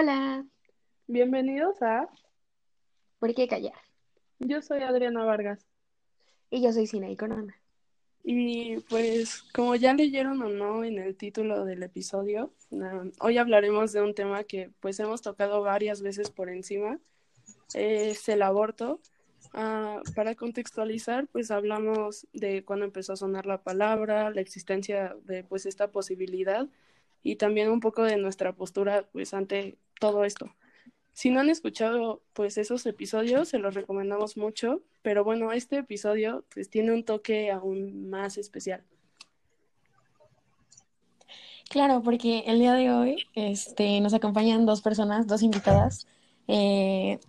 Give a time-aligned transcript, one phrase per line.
[0.00, 0.46] Hola,
[1.08, 2.08] Bienvenidos a
[3.18, 3.74] ¿por qué callar?
[4.38, 5.66] Yo soy Adriana Vargas
[6.48, 7.54] Y yo soy Cine y Corona.
[8.24, 13.92] y pues como ya leyeron o no en el título del episodio, um, hoy hablaremos
[13.92, 16.98] de un tema que pues hemos tocado varias veces por encima,
[17.74, 19.00] es el aborto.
[19.52, 25.44] Ah, para contextualizar, pues hablamos de cuando empezó a sonar la palabra, la existencia de
[25.44, 26.66] pues esta posibilidad
[27.22, 30.52] y también un poco de nuestra postura pues ante todo esto.
[31.12, 36.44] Si no han escuchado pues esos episodios, se los recomendamos mucho, pero bueno, este episodio
[36.52, 38.82] pues tiene un toque aún más especial.
[41.68, 46.08] Claro, porque el día de hoy este, nos acompañan dos personas, dos invitadas.
[46.48, 47.20] Eh,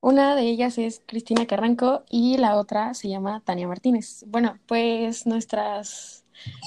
[0.00, 4.24] una de ellas es Cristina Carranco y la otra se llama Tania Martínez.
[4.28, 6.24] Bueno, pues nuestras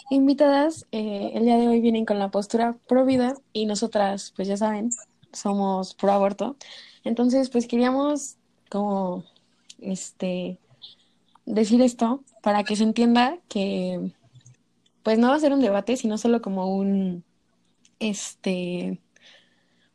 [0.10, 4.48] invitadas eh, el día de hoy vienen con la postura pro vida y nosotras, pues
[4.48, 4.90] ya saben,
[5.34, 6.58] somos pro aborto.
[7.04, 8.38] Entonces, pues queríamos
[8.70, 9.24] como
[9.80, 10.60] este
[11.46, 14.14] decir esto para que se entienda que
[15.04, 17.24] pues no va a ser un debate, sino solo como un
[18.00, 19.02] este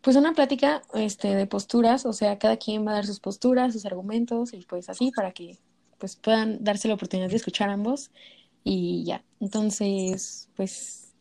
[0.03, 3.73] pues una plática este de posturas, o sea, cada quien va a dar sus posturas,
[3.73, 5.59] sus argumentos y pues así para que
[5.99, 8.11] pues puedan darse la oportunidad de escuchar ambos
[8.65, 9.25] y ya.
[9.41, 11.13] Entonces, pues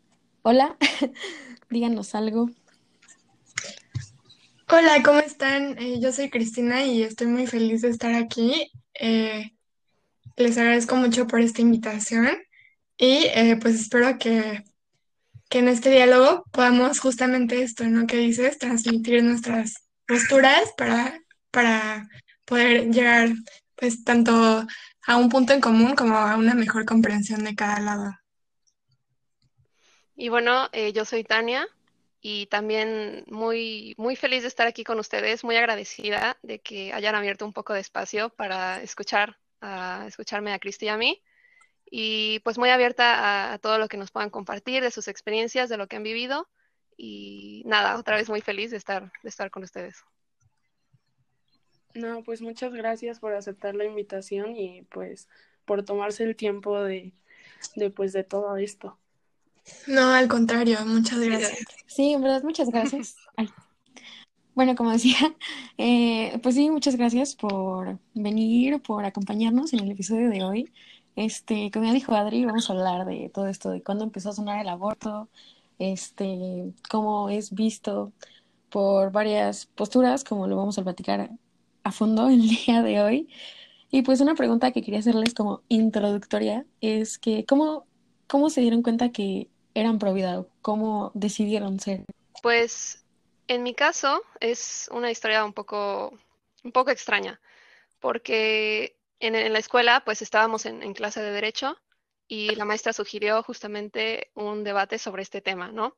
[0.44, 0.78] hola,
[1.70, 2.50] díganos algo.
[4.70, 5.78] Hola, ¿cómo están?
[5.80, 8.70] Eh, yo soy Cristina y estoy muy feliz de estar aquí.
[8.96, 9.52] Eh,
[10.36, 12.38] les agradezco mucho por esta invitación
[12.98, 14.66] y eh, pues espero que,
[15.50, 18.08] que en este diálogo podamos justamente esto, ¿no?
[18.08, 21.18] Que dices, transmitir nuestras posturas para,
[21.50, 22.10] para
[22.44, 23.30] poder llegar
[23.78, 24.68] pues tanto
[25.08, 28.14] a un punto en común como a una mejor comprensión de cada lado.
[30.14, 31.66] Y bueno, yo soy Tania
[32.22, 37.16] y también muy, muy feliz de estar aquí con ustedes, muy agradecida de que hayan
[37.16, 41.24] abierto un poco de espacio para escuchar, a escucharme a Cristi y a mí.
[41.90, 45.78] Y pues muy abierta a, todo lo que nos puedan compartir de sus experiencias, de
[45.78, 46.50] lo que han vivido.
[46.98, 50.04] Y nada, otra vez muy feliz de estar, de estar con ustedes.
[51.94, 55.30] No, pues muchas gracias por aceptar la invitación y pues
[55.66, 57.14] por tomarse el tiempo de,
[57.76, 59.00] de pues de todo esto.
[59.88, 61.66] No, al contrario, muchas gracias.
[61.88, 63.16] Sí, en verdad, muchas gracias.
[63.38, 63.50] Ay.
[64.54, 65.18] Bueno, como decía,
[65.78, 70.74] eh, pues sí, muchas gracias por venir, por acompañarnos en el episodio de hoy.
[71.16, 74.34] Este, como ya dijo Adri, vamos a hablar de todo esto, de cuándo empezó a
[74.34, 75.30] sonar el aborto,
[75.80, 78.14] este, cómo es visto
[78.70, 81.32] por varias posturas, como lo vamos a platicar
[81.84, 83.30] a fondo el día de hoy.
[83.90, 87.86] Y pues una pregunta que quería hacerles como introductoria es que, ¿cómo,
[88.28, 90.50] cómo se dieron cuenta que eran pro?
[90.62, 92.04] ¿Cómo decidieron ser?
[92.42, 93.06] Pues
[93.48, 96.18] en mi caso es una historia un poco,
[96.64, 97.40] un poco extraña,
[98.00, 101.78] porque en, en la escuela pues estábamos en, en clase de derecho
[102.28, 105.96] y la maestra sugirió justamente un debate sobre este tema, ¿no?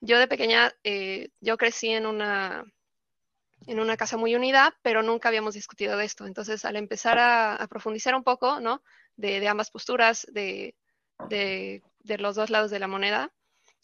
[0.00, 2.64] Yo de pequeña, eh, yo crecí en una,
[3.66, 6.26] en una casa muy unida, pero nunca habíamos discutido de esto.
[6.26, 8.82] Entonces, al empezar a, profundizar un poco, ¿no?
[9.16, 10.74] De, de ambas posturas, de,
[12.06, 13.32] de, los dos lados de la moneda,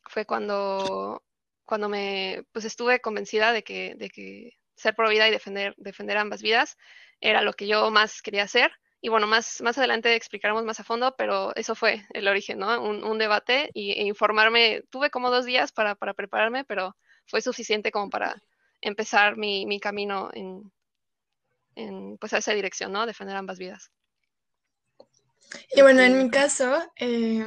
[0.05, 1.23] fue cuando,
[1.65, 6.19] cuando me, pues estuve convencida de que, de que ser pro vida y defender, defender
[6.19, 6.77] ambas vidas
[7.21, 8.73] era lo que yo más quería hacer.
[9.01, 12.81] Y bueno, más, más adelante explicaremos más a fondo, pero eso fue el origen, ¿no?
[12.81, 14.83] Un, un debate y, e informarme.
[14.91, 16.97] Tuve como dos días para, para prepararme, pero
[17.27, 18.41] fue suficiente como para
[18.81, 20.73] empezar mi, mi camino en,
[21.75, 23.07] en, pues a esa dirección, ¿no?
[23.07, 23.91] Defender ambas vidas.
[25.75, 27.47] Y bueno, en mi caso, eh,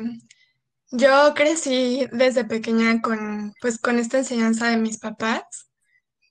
[0.91, 5.43] yo crecí desde pequeña con, pues, con esta enseñanza de mis papás,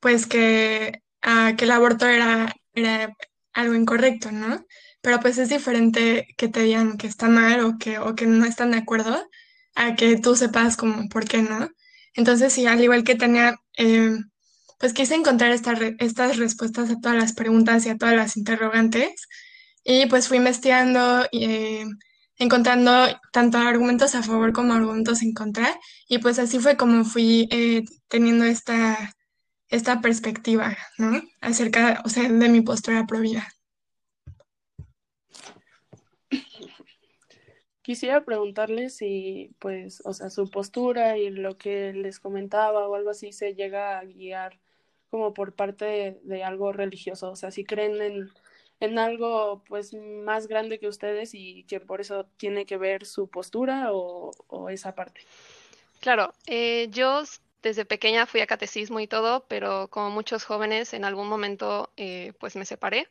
[0.01, 3.15] pues que, ah, que el aborto era, era
[3.53, 4.65] algo incorrecto, ¿no?
[5.03, 8.45] Pero pues es diferente que te digan que está mal o que, o que no
[8.47, 9.29] están de acuerdo
[9.75, 11.69] a que tú sepas como por qué no.
[12.15, 14.17] Entonces, sí, al igual que tenía, eh,
[14.79, 19.29] pues quise encontrar esta estas respuestas a todas las preguntas y a todas las interrogantes.
[19.85, 21.85] Y pues fui investigando, eh,
[22.39, 22.91] encontrando
[23.33, 25.79] tanto argumentos a favor como argumentos en contra.
[26.09, 29.15] Y pues así fue como fui eh, teniendo esta,
[29.69, 31.23] esta perspectiva, ¿no?
[31.41, 33.47] Acerca, o sea, de mi postura pro vida.
[37.83, 43.11] Quisiera preguntarle si, pues, o sea, su postura y lo que les comentaba o algo
[43.11, 44.59] así se llega a guiar
[45.11, 48.31] como por parte de, de algo religioso, o sea, si creen en,
[48.81, 53.29] en algo, pues, más grande que ustedes y que por eso tiene que ver su
[53.29, 55.21] postura o, o esa parte.
[56.01, 57.23] Claro, eh, yo
[57.65, 62.35] desde pequeña fui a catecismo y todo, pero como muchos jóvenes, en algún momento eh,
[62.39, 63.09] pues me separé.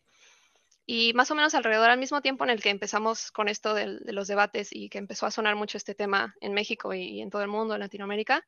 [0.86, 4.00] Y más o menos alrededor al mismo tiempo en el que empezamos con esto de,
[4.12, 7.42] los debates y que empezó a sonar mucho este tema en México y, en todo
[7.42, 8.46] el mundo, en Latinoamérica,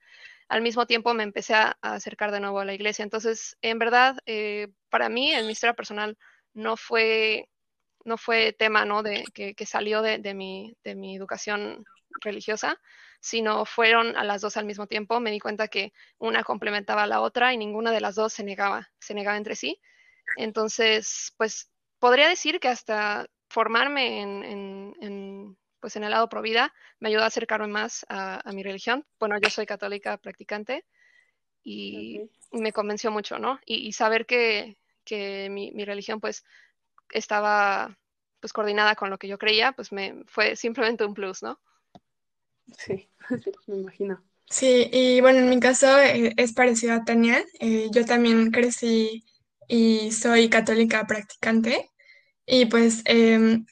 [0.47, 3.01] al mismo tiempo me empecé a, acercar de nuevo a la iglesia.
[3.01, 6.17] Entonces, en verdad, eh, para mí, en mi historia personal,
[6.55, 7.49] no fue,
[8.03, 9.03] no fue tema ¿no?
[9.03, 11.85] De, que, salió de, de, mi, de mi educación
[12.21, 12.81] religiosa,
[13.19, 15.19] sino fueron a las dos al mismo tiempo.
[15.19, 18.43] Me di cuenta que una complementaba a la otra y ninguna de las dos se
[18.43, 19.79] negaba, se negaba entre sí.
[20.37, 21.69] Entonces, pues
[21.99, 27.27] podría decir que hasta formarme en, pues en el lado pro vida me ayudó a
[27.27, 29.05] acercarme más a, mi religión.
[29.19, 30.85] Bueno, yo soy católica practicante
[31.63, 33.59] y me convenció mucho, ¿no?
[33.65, 34.77] Y, saber que,
[35.49, 36.43] mi, mi, religión pues
[37.11, 37.97] estaba
[38.39, 41.59] pues coordinada con lo que yo creía, pues me fue simplemente un plus, ¿no?
[42.77, 43.09] Sí,
[43.67, 44.23] me imagino.
[44.49, 47.43] Sí, y bueno, en mi caso eh, es parecido a Tania.
[47.59, 49.23] Eh, yo también crecí
[49.67, 51.89] y soy católica practicante.
[52.45, 53.65] Y pues em,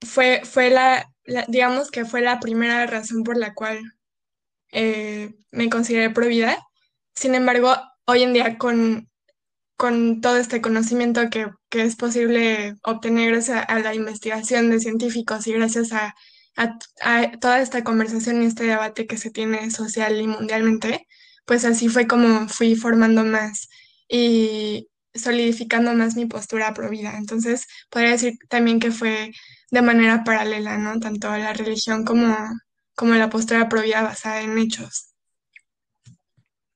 [0.00, 1.12] fue, fue la,
[1.48, 3.80] digamos que fue la primera razón por la cual
[4.72, 6.58] eh, me consideré pro vida.
[7.14, 7.74] Sin embargo,
[8.06, 9.08] hoy en día con,
[9.76, 15.46] con todo este conocimiento que, que es posible obtener gracias a la investigación de científicos
[15.46, 16.14] y gracias a
[16.56, 21.06] a, toda esta conversación y este debate que se tiene social y mundialmente,
[21.44, 23.68] pues así fue como fui formando más
[24.08, 27.16] y solidificando más mi postura pro vida.
[27.16, 29.32] Entonces, podría decir también que fue
[29.70, 30.98] de manera paralela, ¿no?
[31.00, 32.36] Tanto la religión como,
[32.94, 35.14] como la postura pro vida basada en hechos.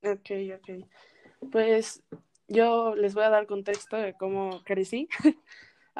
[0.03, 1.50] Ok, ok.
[1.50, 2.03] Pues
[2.49, 5.09] yo les voy a dar contexto de cómo crecí.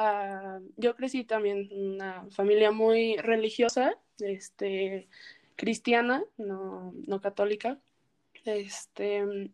[0.00, 5.09] Ah, yo crecí también en una familia muy religiosa, este,
[5.56, 7.81] cristiana, no, no católica.
[8.45, 9.50] Este,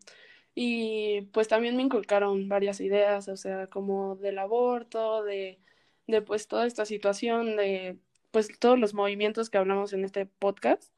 [0.55, 5.59] y pues también me inculcaron varias ideas, o sea, como del aborto, de,
[6.07, 7.99] de pues toda esta situación, de
[8.31, 10.93] pues todos los movimientos que hablamos en este podcast.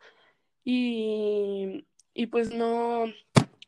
[0.64, 3.04] Y, y pues no,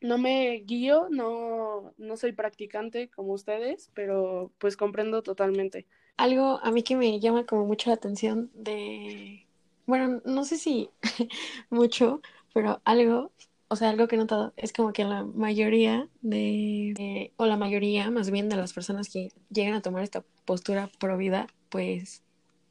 [0.01, 5.85] no me guío, no, no soy practicante como ustedes, pero pues comprendo totalmente.
[6.17, 9.45] Algo a mí que me llama como mucho la atención de,
[9.85, 10.89] bueno, no sé si
[11.69, 12.21] mucho,
[12.53, 13.31] pero algo,
[13.67, 18.09] o sea, algo que he notado es como que la mayoría de, o la mayoría
[18.11, 22.23] más bien de las personas que llegan a tomar esta postura pro vida, pues,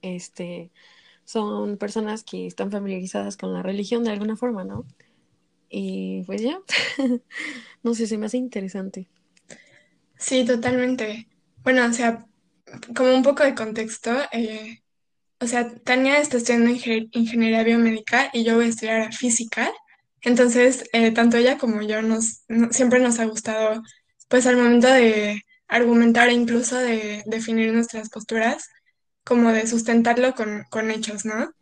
[0.03, 0.71] este,
[1.25, 4.85] son personas que están familiarizadas con la religión de alguna forma, ¿no?
[5.71, 6.59] Y pues ya,
[7.83, 9.11] no sé, se me hace interesante.
[10.19, 11.29] Sí, totalmente.
[11.65, 12.27] Bueno, o sea,
[12.97, 14.81] como un poco de contexto, eh,
[15.41, 19.71] o sea, Tania está estudiando ingeniería biomédica y yo voy a estudiar física.
[20.23, 23.83] Entonces, eh, tanto ella como yo nos, siempre nos ha gustado,
[24.29, 28.69] pues al momento de argumentar e incluso de definir nuestras posturas,
[29.25, 31.53] como de sustentarlo con, con hechos, ¿no?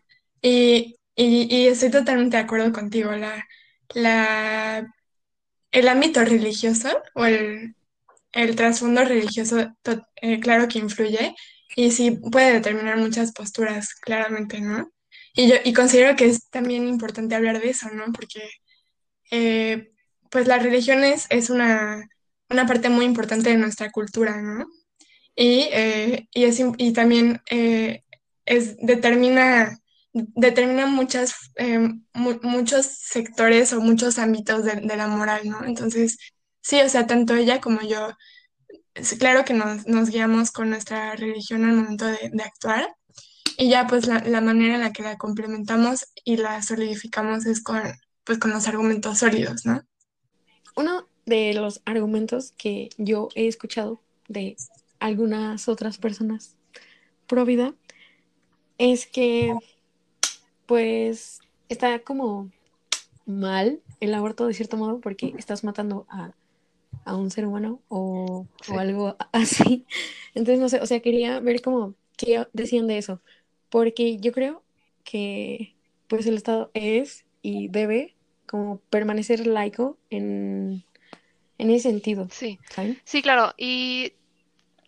[0.43, 3.13] Y, y, y estoy totalmente de acuerdo contigo.
[3.13, 3.45] La,
[3.95, 7.75] el ámbito religioso o el,
[8.57, 9.73] trasfondo religioso,
[10.17, 11.35] eh, claro que influye
[11.75, 14.91] y sí puede determinar muchas posturas, claramente, ¿no?
[15.35, 18.13] Y yo y considero que es también importante hablar de eso, ¿no?
[18.13, 18.49] Porque
[19.31, 19.91] eh,
[20.31, 22.09] pues la religión es, una,
[22.51, 24.67] una, parte muy importante de nuestra cultura, ¿no?
[25.35, 27.43] Y, eh, y, es, y también
[28.47, 29.79] es, determina
[30.35, 35.65] determina muchas, eh, muchos sectores o muchos ámbitos de, la moral, ¿no?
[35.65, 36.17] Entonces,
[36.63, 38.11] sí, o sea, tanto ella como yo,
[39.19, 42.89] claro que nos, nos guiamos con nuestra religión al momento de, actuar
[43.59, 47.63] y ya pues la, la, manera en la que la complementamos y la solidificamos es
[47.63, 47.83] con,
[48.25, 49.83] pues, con los argumentos sólidos, ¿no?
[50.77, 54.57] Uno de los argumentos que yo he escuchado de
[54.99, 56.57] algunas otras personas
[57.27, 57.75] pro vida
[58.79, 59.55] es que
[60.67, 62.51] pues está como
[63.25, 66.33] mal el aborto de cierto modo porque estás matando a,
[67.15, 68.47] un ser humano o,
[68.77, 69.85] algo así.
[70.35, 73.21] Entonces, no sé, o sea, quería ver como qué decían de eso,
[73.71, 74.63] porque yo creo
[75.05, 75.75] que
[76.09, 78.15] pues el Estado es y debe
[78.47, 80.85] como permanecer laico en,
[81.59, 82.29] en ese sentido.
[82.31, 82.59] Sí,
[83.05, 83.55] sí, claro.
[83.57, 84.15] Y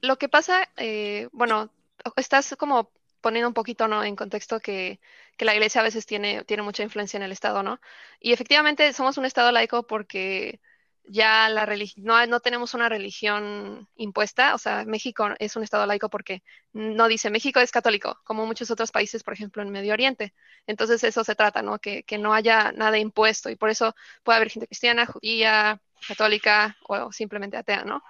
[0.01, 1.71] lo que pasa, eh, bueno,
[2.17, 4.05] estás como poniendo un poquito ¿no?
[4.05, 5.01] en contexto que,
[5.45, 7.81] la iglesia a veces tiene, tiene mucha influencia en el Estado, ¿no?
[8.21, 10.61] Y efectivamente somos un Estado laico porque
[11.09, 11.67] ya la
[11.97, 16.43] no, no tenemos una religión impuesta, o sea, México es un estado laico porque
[16.73, 20.35] no dice México es católico, como muchos otros países, por ejemplo, en Medio Oriente.
[20.67, 21.79] Entonces eso se trata, ¿no?
[21.79, 26.77] Que, que no haya nada impuesto y por eso puede haber gente cristiana, judía, católica
[26.87, 28.03] o simplemente atea, ¿no?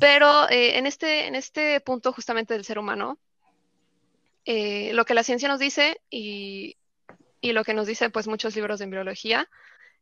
[0.00, 3.18] Pero eh, en, este, en este punto justamente del ser humano,
[4.44, 6.76] eh, lo que la ciencia nos dice y,
[7.42, 9.48] lo que nos dicen pues muchos libros de embriología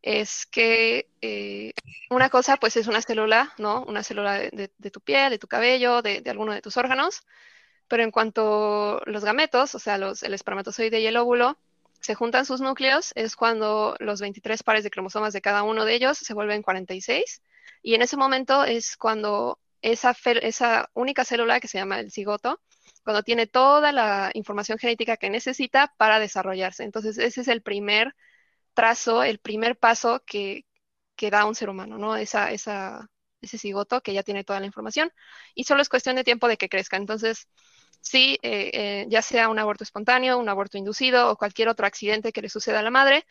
[0.00, 1.72] es que eh,
[2.10, 3.84] una cosa pues es una célula, ¿no?
[3.84, 7.24] Una célula de, tu piel, de tu cabello, de, alguno de tus órganos,
[7.88, 11.58] pero en cuanto los gametos, o sea, los, el espermatozoide y el óvulo,
[12.00, 15.94] se juntan sus núcleos, es cuando los 23 pares de cromosomas de cada uno de
[15.94, 17.42] ellos se vuelven 46,
[17.82, 22.60] y en ese momento es cuando esa única célula que se llama el cigoto,
[23.04, 26.84] cuando tiene toda la información genética que necesita para desarrollarse.
[26.84, 28.14] Entonces, ese es el primer
[28.74, 30.66] trazo, el primer paso que,
[31.16, 32.16] que da un ser humano, ¿no?
[32.16, 33.08] Esa, esa,
[33.40, 35.10] ese cigoto que ya tiene toda la información
[35.54, 36.96] y solo es cuestión de tiempo de que crezca.
[36.96, 37.48] Entonces,
[38.00, 42.32] sí, eh, eh, ya sea un aborto espontáneo, un aborto inducido o cualquier otro accidente
[42.32, 43.26] que le suceda a la madre,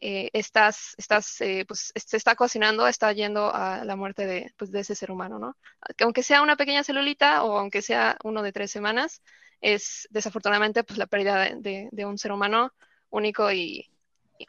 [0.00, 4.70] eh, estás, estás, eh, pues, se está cocinando, está yendo a la muerte de, pues,
[4.70, 5.56] de ese ser humano, ¿no?
[6.00, 9.22] Aunque sea una pequeña celulita o aunque sea uno de tres semanas,
[9.60, 12.72] es desafortunadamente pues, la pérdida de, de, de un ser humano
[13.10, 13.86] único y,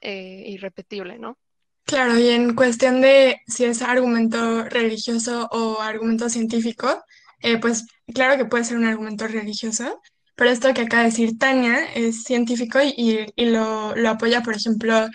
[0.01, 1.37] eh, irrepetible, ¿no?
[1.85, 7.03] Claro, y en cuestión de si es argumento religioso o argumento científico,
[7.41, 9.99] eh, pues claro que puede ser un argumento religioso,
[10.35, 14.55] pero esto que acaba de decir Tania es científico y, y lo, lo, apoya, por
[14.55, 15.07] ejemplo,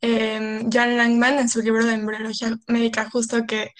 [0.00, 3.70] eh, John Langman en su libro de embriología médica, justo que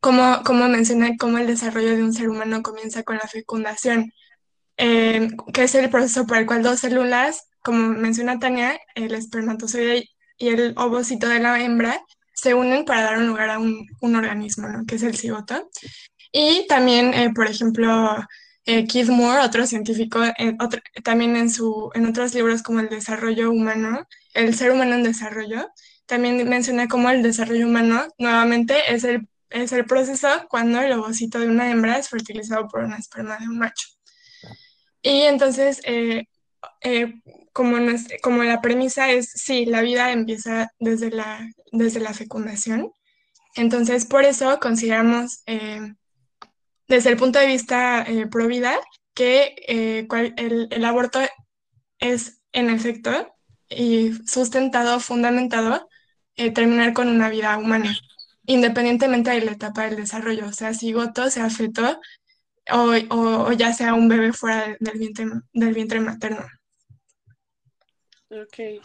[0.00, 4.12] como, como menciona cómo el desarrollo de un ser humano comienza con la fecundación,
[4.76, 10.08] eh, que es el proceso por el cual dos células como menciona Tania, el espermatozoide
[10.36, 12.00] y el ovocito de la hembra
[12.34, 14.84] se unen para dar lugar a un, un organismo, ¿no?
[14.84, 15.70] que es el cigoto.
[16.32, 18.16] Y también, eh, por ejemplo,
[18.64, 20.20] eh, Keith Moore, otro científico,
[21.04, 25.68] también en, su, en otros libros como El desarrollo humano, El ser humano en desarrollo,
[26.06, 31.38] también menciona cómo el desarrollo humano nuevamente es el, es el proceso cuando el ovocito
[31.38, 33.88] de una hembra es fertilizado por una esperma de un macho.
[35.02, 36.26] Y entonces, eh,
[36.82, 37.14] eh,
[37.52, 37.76] como,
[38.22, 42.92] como la premisa es, sí, la vida empieza desde la, desde la fecundación.
[43.56, 45.94] Entonces, por eso consideramos, eh,
[46.88, 48.78] desde el punto de vista pro vida,
[49.14, 51.20] que el, el, aborto
[51.98, 53.31] es, en efecto,
[53.76, 55.88] y sustentado, fundamentado,
[56.36, 57.94] eh, terminar con una vida humana,
[58.46, 62.00] independientemente de la etapa del desarrollo, sea, cigoto, sea feto,
[62.72, 66.46] o, o, o ya sea un bebé fuera del vientre, del vientre materno.
[68.30, 68.82] Ok.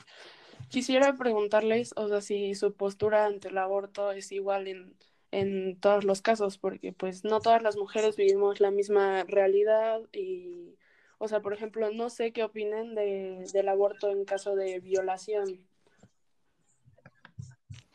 [0.70, 4.98] Quisiera preguntarles, o sea, si su postura ante el aborto es igual en,
[5.32, 10.76] en todos los casos, porque pues no todas las mujeres vivimos la misma realidad y,
[11.18, 15.66] o sea, por ejemplo, no sé qué opinen de, del aborto en caso de violación.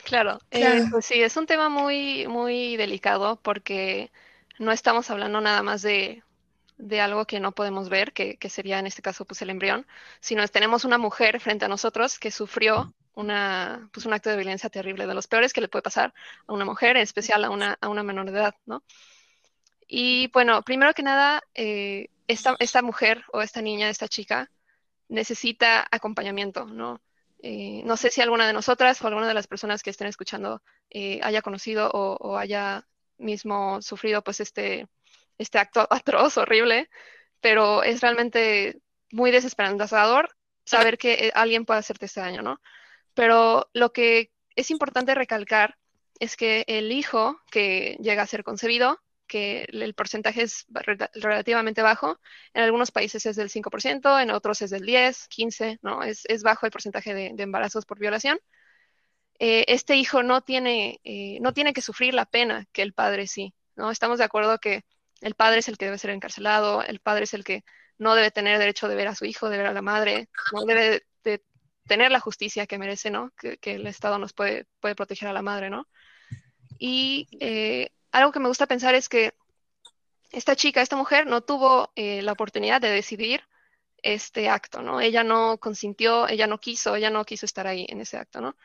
[0.05, 0.83] Claro, claro.
[0.83, 4.11] Eh, pues sí, es un tema muy, muy delicado porque
[4.59, 6.23] no estamos hablando nada más de
[6.83, 9.87] de algo que no podemos ver, que, que, sería en este caso pues el embrión,
[10.21, 14.37] sino es, tenemos una mujer frente a nosotros que sufrió una, pues, un acto de
[14.37, 16.13] violencia terrible, de los peores que le puede pasar
[16.47, 18.83] a una mujer, en especial a una, a una menor de edad, ¿no?
[19.87, 24.51] Y bueno, primero que nada, eh, esta, mujer o esta niña, esta chica,
[25.09, 27.03] necesita acompañamiento, ¿no?
[27.43, 30.63] Eh, no sé si alguna de nosotras o alguna de las personas que estén escuchando
[30.91, 32.87] eh, haya conocido o, o haya
[33.19, 34.87] mismo sufrido pues este,
[35.39, 36.89] este acto atroz, horrible,
[37.41, 40.31] pero es realmente muy desesperanzador
[40.65, 42.61] saber que eh, alguien puede hacerte este daño, ¿no?
[43.15, 45.77] Pero lo que es importante recalcar
[46.19, 49.01] es que el hijo que llega a ser concebido,
[49.33, 50.67] que el porcentaje es
[51.15, 52.21] relativamente bajo,
[52.53, 56.03] en algunos países es del 5%, en otros es del 10, 15, ¿no?
[56.03, 58.39] Es, es bajo el porcentaje de, de embarazos por violación.
[59.39, 63.27] Eh, este hijo no tiene, eh, no tiene que sufrir la pena que el padre
[63.27, 63.91] sí, ¿no?
[63.91, 64.85] Estamos de acuerdo que
[65.23, 67.65] el padre es el que debe ser encarcelado, el padre es el que
[67.97, 70.67] no debe tener derecho de ver a su hijo, de ver a la madre, no
[70.67, 71.43] debe de
[71.87, 73.31] tener la justicia que merece, ¿no?
[73.39, 75.89] Que, que el Estado nos puede, puede, proteger a la madre, ¿no?
[76.79, 79.35] Y eh, algo que me gusta pensar es que
[80.31, 83.43] esta chica, esta mujer, no tuvo eh, la oportunidad de decidir
[84.03, 85.01] este acto, ¿no?
[85.01, 88.57] Ella no consintió, ella no quiso, ella no quiso estar ahí en ese acto, ¿no?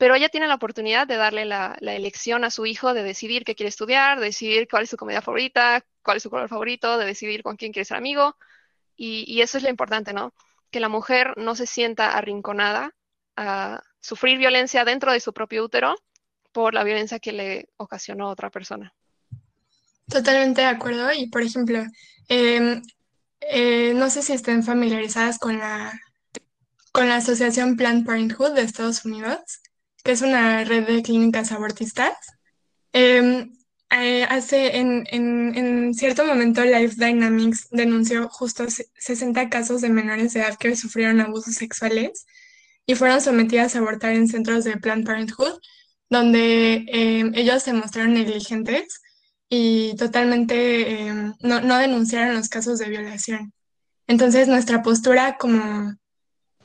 [0.00, 3.54] pero ella tiene la oportunidad de darle la, elección a su hijo de decidir qué
[3.54, 7.04] quiere estudiar, de decidir cuál es su comida favorita, cuál es su color favorito, de
[7.04, 8.38] decidir con quién quiere ser amigo.
[8.96, 10.32] Y eso es lo importante, ¿no?
[10.70, 12.94] Que la mujer no se sienta arrinconada
[13.36, 15.94] a sufrir violencia dentro de su propio útero
[16.52, 18.92] por la violencia que le ocasionó a otra persona.
[20.08, 21.12] Totalmente de acuerdo.
[21.12, 21.84] Y por ejemplo,
[22.28, 22.82] em,
[23.40, 25.98] eh, no sé si estén familiarizadas con la,
[26.92, 29.38] con la Asociación Planned Parenthood de Estados Unidos,
[30.02, 32.14] que es una red de clínicas abortistas.
[32.92, 33.52] Em,
[33.92, 40.32] eh, hace en, en, en, cierto momento Life Dynamics denunció justo 60 casos de menores
[40.32, 42.26] de edad que sufrieron abusos sexuales
[42.86, 45.60] y fueron sometidas a abortar en centros de Planned Parenthood,
[46.10, 49.00] donde em, ellos se mostraron negligentes
[49.48, 53.52] y totalmente em, no, no, denunciaron los casos de violación.
[54.06, 55.94] Entonces nuestra postura como,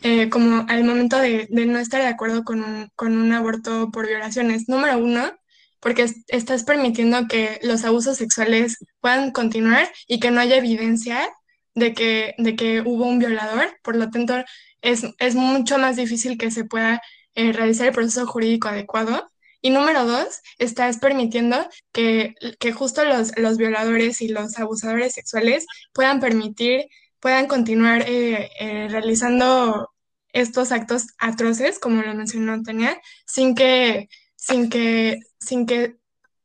[0.01, 4.07] eh, como al momento de, no estar de acuerdo con un, con un aborto por
[4.07, 5.31] violaciones, número uno,
[5.79, 11.29] porque estás permitiendo que los abusos sexuales puedan continuar y que no haya evidencia
[11.75, 14.43] de que, de que hubo un violador, por lo tanto
[14.81, 17.01] es, es mucho más difícil que se pueda
[17.35, 19.29] eh, realizar el proceso jurídico adecuado.
[19.65, 21.57] Y número dos, estás permitiendo
[21.91, 26.85] que, que justo los, los, violadores y los abusadores sexuales puedan permitir,
[27.19, 29.89] puedan continuar eh, eh, realizando
[30.33, 35.95] estos actos atroces, como lo mencionó Tania, sin que sin que, sin que,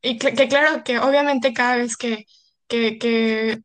[0.01, 2.25] y que, claro que obviamente cada vez que,
[2.69, 3.61] que, que,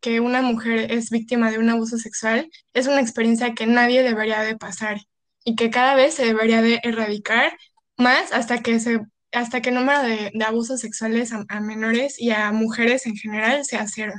[0.00, 4.42] que, una mujer es víctima de un abuso sexual, es una experiencia que nadie debería
[4.42, 5.00] de pasar
[5.44, 7.58] y que cada vez se debería de erradicar
[8.00, 9.00] más hasta que se
[9.32, 13.64] hasta que el número de, de abusos sexuales a, menores y a mujeres en general
[13.64, 14.14] sea cero.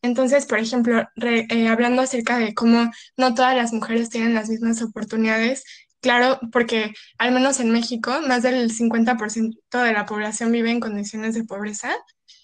[0.00, 4.82] Entonces, por ejemplo, eh, hablando acerca de cómo no todas las mujeres tienen las mismas
[4.82, 5.64] oportunidades,
[6.02, 11.32] Claro, porque al menos en México, más del 50% de la población vive en condiciones
[11.34, 11.92] de pobreza.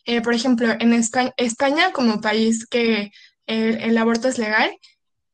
[0.05, 3.11] Eh, por ejemplo, en España, España, como país que
[3.47, 4.71] el, el aborto es legal,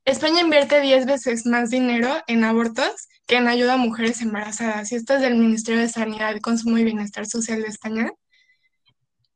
[0.06, 4.92] España invierte 10 veces más dinero en abortos que en ayuda a mujeres embarazadas.
[4.92, 8.10] Y esto es del Ministerio de Sanidad, Consumo y Bienestar Social de España.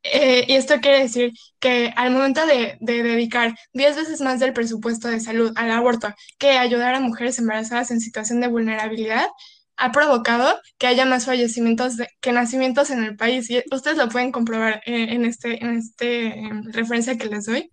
[0.03, 5.09] Eh, y esto quiere decir que al momento de, dedicar 10 veces más del presupuesto
[5.09, 9.27] de salud al aborto que ayudar a mujeres embarazadas en situación de vulnerabilidad,
[9.77, 13.49] ha provocado que haya más fallecimientos que nacimientos en el país.
[13.49, 16.35] Y ustedes lo pueden comprobar eh, en este, en este
[16.71, 17.71] referencia que les doy.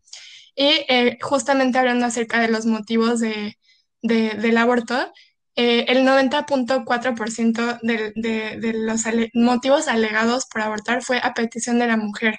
[0.56, 3.58] Y eh, justamente hablando acerca de los motivos de,
[4.02, 5.12] del aborto,
[5.56, 11.86] eh, el 90.4% de, de, de, los motivos alegados por abortar fue a petición de
[11.86, 12.38] la mujer.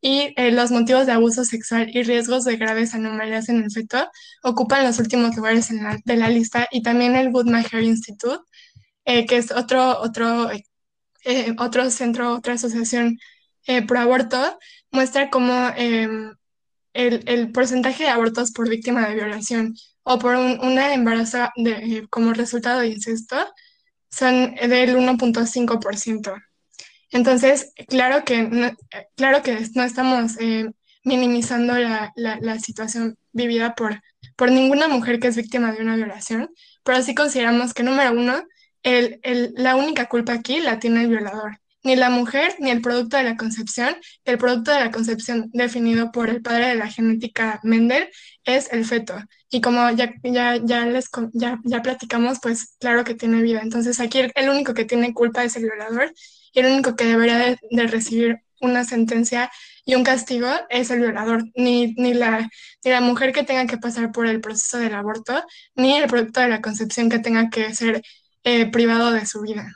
[0.00, 4.08] Y eh, los motivos de abuso sexual y riesgos de graves anomalías en el feto
[4.42, 6.68] ocupan los últimos lugares en la, de la lista.
[6.70, 8.44] Y también el Good Hair Institute,
[9.06, 10.50] eh, que es otro, otro,
[11.58, 13.18] otro centro, otra asociación
[13.86, 14.58] pro aborto,
[14.90, 16.34] muestra cómo em,
[16.92, 22.06] el, el porcentaje de abortos por víctima de violación o por un, una embarazo de,
[22.10, 23.36] como resultado de incesto
[24.10, 26.42] son del 1.5%.
[27.10, 28.70] Entonces, claro que no,
[29.16, 30.70] claro que no estamos eh,
[31.04, 34.00] minimizando la, la, la, situación vivida por,
[34.36, 36.50] por ninguna mujer que es víctima de una violación,
[36.84, 38.42] pero sí consideramos que, número uno,
[38.82, 42.80] el, el, la única culpa aquí la tiene el violador ni la mujer ni el
[42.80, 43.96] producto de la concepción.
[44.24, 48.08] El producto de la concepción definido por el padre de la genética Mendel
[48.44, 49.16] es el feto.
[49.50, 53.60] Y como ya, ya, ya, les, ya, ya platicamos, pues claro que tiene vida.
[53.62, 56.12] Entonces aquí el, único que tiene culpa es el violador
[56.52, 59.50] y el único que debería de, recibir una sentencia
[59.84, 62.50] y un castigo es el violador, ni, ni, la,
[62.84, 65.44] ni la mujer que tenga que pasar por el proceso del aborto,
[65.76, 68.02] ni el producto de la concepción que tenga que ser
[68.44, 69.72] eh, privado de su vida.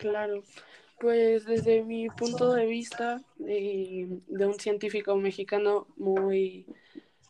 [0.00, 0.42] Claro,
[0.98, 6.64] pues desde mi punto de vista de, un científico mexicano muy,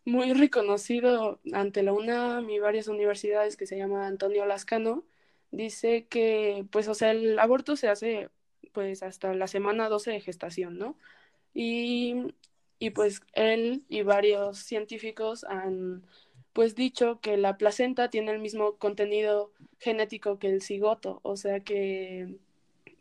[0.05, 5.05] muy reconocido ante la UNAM y varias universidades que se llama Antonio Lascano,
[5.51, 8.31] dice que, pues, o sea, el aborto se hace
[8.73, 10.97] pues hasta la semana 12 de gestación, ¿no?
[11.53, 12.35] Y,
[12.79, 16.05] y pues él y varios científicos han
[16.53, 21.61] pues dicho que la placenta tiene el mismo contenido genético que el cigoto, o sea
[21.61, 22.39] que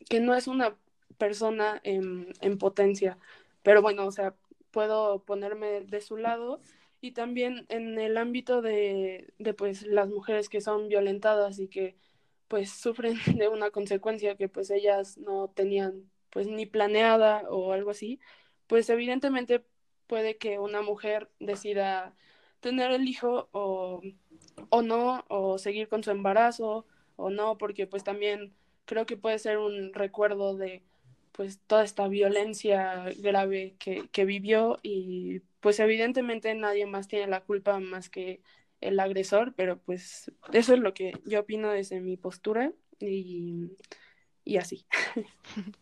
[0.08, 0.76] que no es una
[1.18, 3.18] persona en, potencia,
[3.64, 4.36] pero bueno, o sea,
[4.72, 6.62] puedo ponerme de su lado
[7.02, 11.98] y también en el ámbito de, de pues las mujeres que son violentadas y que
[12.48, 17.92] pues sufren de una consecuencia que pues ellas no tenían pues ni planeada o algo
[17.92, 18.20] así,
[18.68, 19.66] pues evidentemente
[20.08, 22.16] puede que una mujer decida
[22.60, 24.02] tener el hijo o,
[24.70, 26.86] o no, o seguir con su embarazo
[27.16, 28.54] o no, porque pues también
[28.90, 30.82] creo que puede ser un recuerdo de
[31.32, 37.42] pues toda esta violencia grave que, que vivió y pues evidentemente nadie más tiene la
[37.42, 38.42] culpa más que
[38.82, 43.70] el agresor, pero pues eso es lo que yo opino desde mi postura y,
[44.44, 44.88] y así.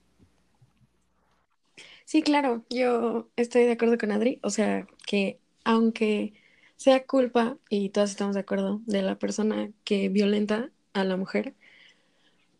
[2.05, 6.33] Sí, claro, yo estoy de acuerdo con Adri, o sea, que aunque
[6.77, 11.53] sea culpa, y todos estamos de acuerdo, de la persona que violenta a la mujer,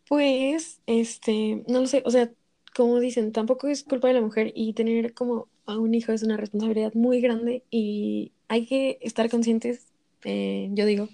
[0.08, 2.32] pues, este, no lo sé, o sea,
[2.76, 6.24] como dicen, tampoco es culpa de la mujer y tener como a un hijo es
[6.24, 9.88] una responsabilidad muy grande y hay que estar conscientes,
[10.24, 11.10] eh, yo digo,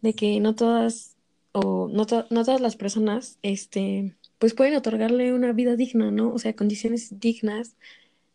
[0.00, 1.16] de que no todas
[1.52, 6.32] o no, no todas las personas, este, pues pueden otorgarle una vida digna, ¿no?
[6.32, 7.76] O sea, condiciones dignas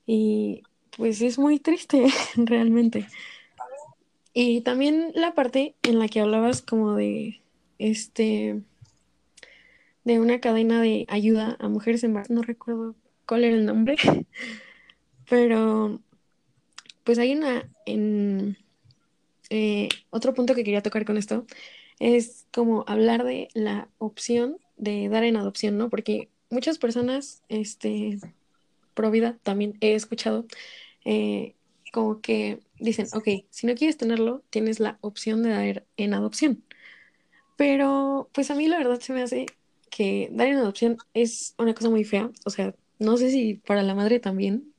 [0.05, 0.63] y
[0.95, 3.07] pues es muy triste realmente.
[4.33, 7.41] Y también la parte en la que hablabas como de,
[7.79, 8.61] este,
[10.07, 13.97] de una cadena de ayuda a mujeres embarazadas, no recuerdo cuál era el nombre,
[15.29, 15.99] pero
[17.03, 18.57] pues hay una, en,
[19.49, 21.45] eh, otro punto que quería tocar con esto
[21.99, 25.89] es como hablar de la opción de dar en adopción, ¿no?
[25.89, 28.17] Porque muchas personas, este,
[28.93, 30.45] pro vida, también he escuchado,
[31.03, 31.55] eh,
[31.91, 36.63] como que dicen, ok, si no quieres tenerlo, tienes la opción de dar en adopción.
[37.57, 39.47] Pero, pues a mí la verdad se me hace
[39.89, 42.31] que dar en adopción es una cosa muy fea.
[42.45, 44.73] O sea, no sé si para la madre también,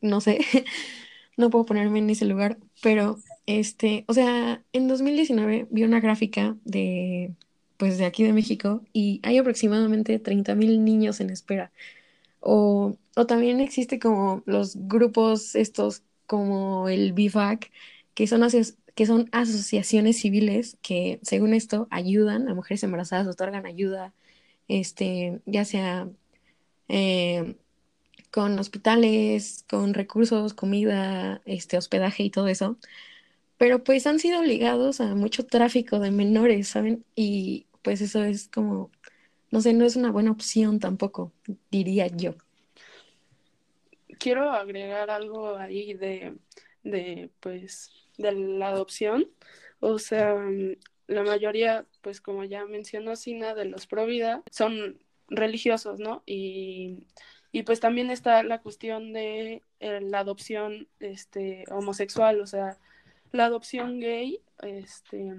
[0.00, 0.40] no sé,
[1.36, 6.56] no puedo ponerme en ese lugar, pero este, o sea, en 2019 vi una gráfica
[6.64, 7.34] de,
[7.76, 11.72] pues de aquí de México y hay aproximadamente 30 mil niños en espera.
[12.40, 17.70] O, o también existe como los grupos estos como el BIFAC,
[18.14, 18.42] que son,
[18.94, 24.14] que son asociaciones civiles que, según esto, ayudan a mujeres embarazadas, otorgan ayuda,
[24.70, 26.08] este, ya sea
[26.88, 27.56] eh,
[28.30, 32.78] con hospitales, con recursos, comida, este, hospedaje y todo eso.
[33.58, 37.04] Pero pues han sido ligados a mucho tráfico de menores, ¿saben?
[37.14, 38.90] Y pues eso es como,
[39.50, 41.32] no sé, no es una buena opción tampoco,
[41.70, 42.34] diría yo
[44.20, 46.36] quiero agregar algo ahí de,
[46.84, 49.28] de, pues, de la adopción.
[49.80, 50.36] O sea,
[51.10, 56.22] la mayoría, pues como ya mencionó Sina, de los pro vida son religiosos, ¿no?
[56.24, 57.04] Y,
[57.52, 62.78] y pues también está la cuestión de eh, la adopción este, homosexual, o sea,
[63.32, 65.32] la adopción gay, este,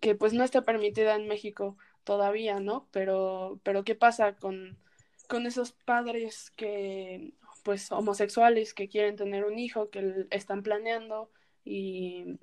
[0.00, 2.86] que pues no está permitida en México todavía, ¿no?
[2.92, 4.78] Pero, pero ¿qué pasa con,
[5.28, 7.32] con esos padres que
[7.64, 11.32] pues homosexuales que quieren tener un hijo, que están planeando
[11.64, 12.38] y,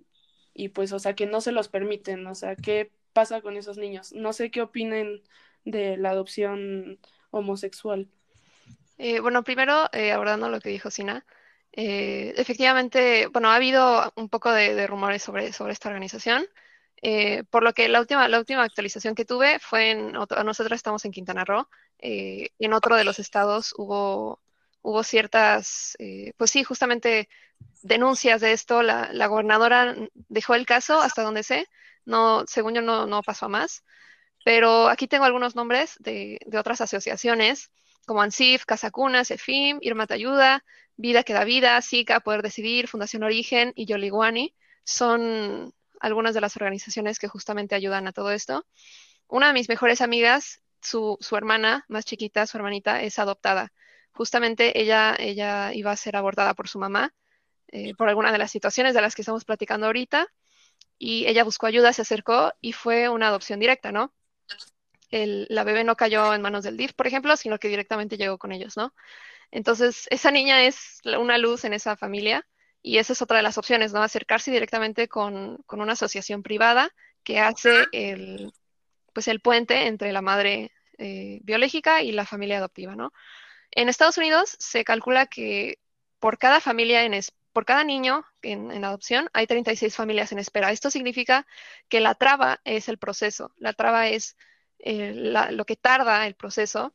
[0.53, 3.77] y pues, o sea, que no se los permiten, o sea, ¿qué pasa con esos
[3.77, 4.13] niños?
[4.13, 5.21] No sé qué opinen
[5.65, 6.99] de la adopción
[7.31, 8.07] homosexual.
[8.97, 11.25] Eh, bueno, primero, eh, abordando lo que dijo Sina,
[11.71, 16.45] eh, efectivamente, bueno, ha habido un poco de, rumores sobre, sobre esta organización,
[17.49, 21.11] por lo que la última, la última actualización que tuve fue en, nosotros estamos en
[21.11, 21.67] Quintana Roo,
[21.99, 24.39] en otro de los estados hubo
[24.83, 27.29] hubo ciertas, eh, pues sí, justamente
[27.81, 28.83] denuncias de esto.
[28.83, 31.67] La, gobernadora dejó el caso hasta donde sé,
[32.05, 33.83] no, según yo no, no pasó a más.
[34.45, 37.71] Pero aquí tengo algunos nombres de, otras asociaciones,
[38.05, 40.63] como ANSIF, Casa Cuna, CEFIM, Irma Te Ayuda,
[40.97, 44.53] Vida que da Vida, SICA, Poder Decidir, Fundación Origen y Yoliguani.
[44.83, 48.65] Son algunas de las organizaciones que justamente ayudan a todo esto.
[49.27, 53.71] Una de mis mejores amigas, su, su hermana más chiquita, su hermanita, es adoptada
[54.13, 57.13] justamente ella, ella iba a ser abordada por su mamá
[57.67, 60.27] eh, por alguna de las situaciones de las que estamos platicando ahorita
[60.99, 64.13] y ella buscó ayuda, se acercó y fue una adopción directa, ¿no?
[65.11, 68.51] la bebé no cayó en manos del DIF, por ejemplo, sino que directamente llegó con
[68.51, 68.93] ellos, ¿no?
[69.51, 72.47] Entonces, esa niña es una luz en esa familia
[72.81, 74.01] y esa es otra de las opciones, ¿no?
[74.01, 76.89] Acercarse directamente con, una asociación privada
[77.23, 78.51] que hace el,
[79.13, 83.13] pues el puente entre la madre eh, biológica y la familia adoptiva, ¿no?
[83.75, 85.79] En Estados Unidos se calcula que
[86.19, 87.13] por cada familia en
[87.53, 90.71] por cada niño en, adopción hay 36 familias en espera.
[90.71, 91.45] Esto significa
[91.87, 94.35] que la traba es el proceso, la traba es
[94.79, 95.13] eh,
[95.51, 96.93] lo que tarda el proceso.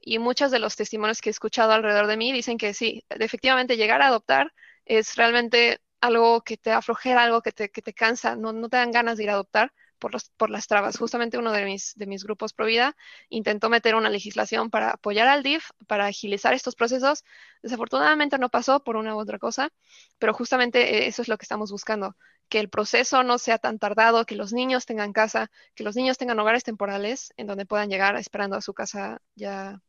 [0.00, 3.76] Y muchos de los testimonios que he escuchado alrededor de mí dicen que sí, efectivamente
[3.76, 4.52] llegar a adoptar
[4.86, 8.76] es realmente algo que te aflojera, algo que te, que te cansa, no, no te
[8.78, 10.96] dan ganas de ir a adoptar, por, los, por las trabas.
[10.98, 12.96] Justamente uno de mis, de mis grupos pro vida
[13.28, 17.24] intentó meter una legislación para apoyar al DIF, para agilizar estos procesos.
[17.62, 19.70] Desafortunadamente no pasó por una u otra cosa,
[20.18, 22.16] pero justamente eh, eso es lo que estamos buscando,
[22.48, 26.18] que el proceso no sea tan tardado, que los niños tengan casa, que los niños
[26.18, 29.80] tengan hogares temporales en donde puedan llegar esperando a su casa ya,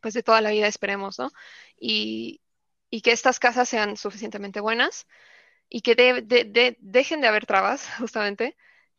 [0.00, 1.30] pues de toda la vida esperemos, ¿no?
[1.78, 2.40] Y,
[2.90, 5.06] y que estas casas sean suficientemente buenas
[5.68, 8.56] y que de, de, dejen de haber trabas, justamente,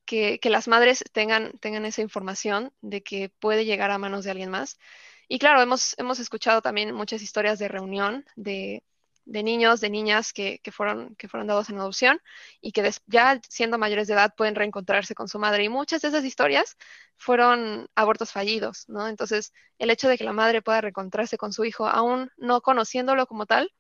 [0.10, 4.50] que, las madres tengan, tengan esa información de que puede llegar a manos de alguien
[4.50, 4.80] más.
[5.28, 8.84] Y claro, hemos, hemos escuchado también muchas historias de reunión de,
[9.26, 12.20] de niños, de niñas que, que, fueron, que fueron dados en adopción
[12.60, 15.64] y que ya siendo mayores de edad pueden reencontrarse con su madre.
[15.66, 16.76] Y muchas de esas historias
[17.16, 19.08] fueron abortos fallidos, ¿no?
[19.08, 23.28] Entonces, el hecho de que la madre pueda reencontrarse con su hijo, aún no conociéndolo
[23.28, 23.72] como tal,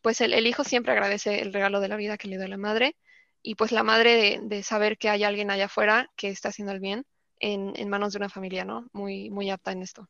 [0.00, 2.56] pues el, el hijo siempre agradece el regalo de la vida que le dio la
[2.56, 2.96] madre
[3.42, 6.72] y pues la madre de, de, saber que hay alguien allá afuera que está haciendo
[6.72, 7.04] el bien
[7.40, 8.88] en, en manos de una familia, ¿no?
[8.92, 10.08] Muy, muy apta en esto.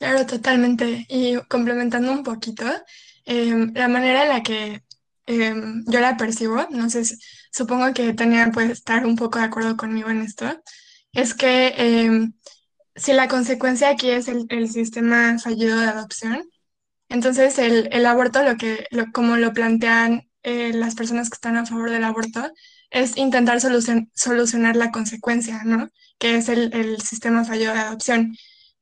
[0.00, 1.06] Claro, totalmente.
[1.08, 2.64] Y complementando un poquito,
[3.26, 4.82] em, la manera en la que
[5.26, 7.04] em, yo la percibo, no sé,
[7.52, 10.46] supongo que Tania puede estar un poco de acuerdo conmigo en esto,
[11.12, 12.32] es que em,
[12.96, 16.48] si la consecuencia aquí es el, sistema fallido de adopción,
[17.08, 21.56] entonces el, el aborto, lo que, lo, como lo plantean eh, las personas que están
[21.56, 22.52] a favor del aborto,
[22.90, 25.90] es intentar solucionar la consecuencia, ¿no?
[26.18, 28.32] Que es el, el sistema fallido de adopción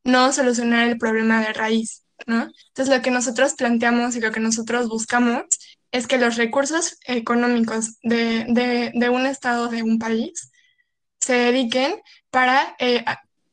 [0.09, 2.51] no solucionar el problema de raíz, ¿no?
[2.68, 5.44] Entonces, lo que nosotros planteamos y lo que nosotros buscamos
[5.92, 10.51] es que los recursos económicos de, un estado, de un país,
[11.21, 13.05] se dediquen para, eh,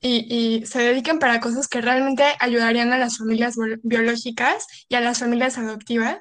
[0.02, 5.20] y, se dediquen para cosas que realmente ayudarían a las familias biológicas y a las
[5.20, 6.20] familias adoptivas,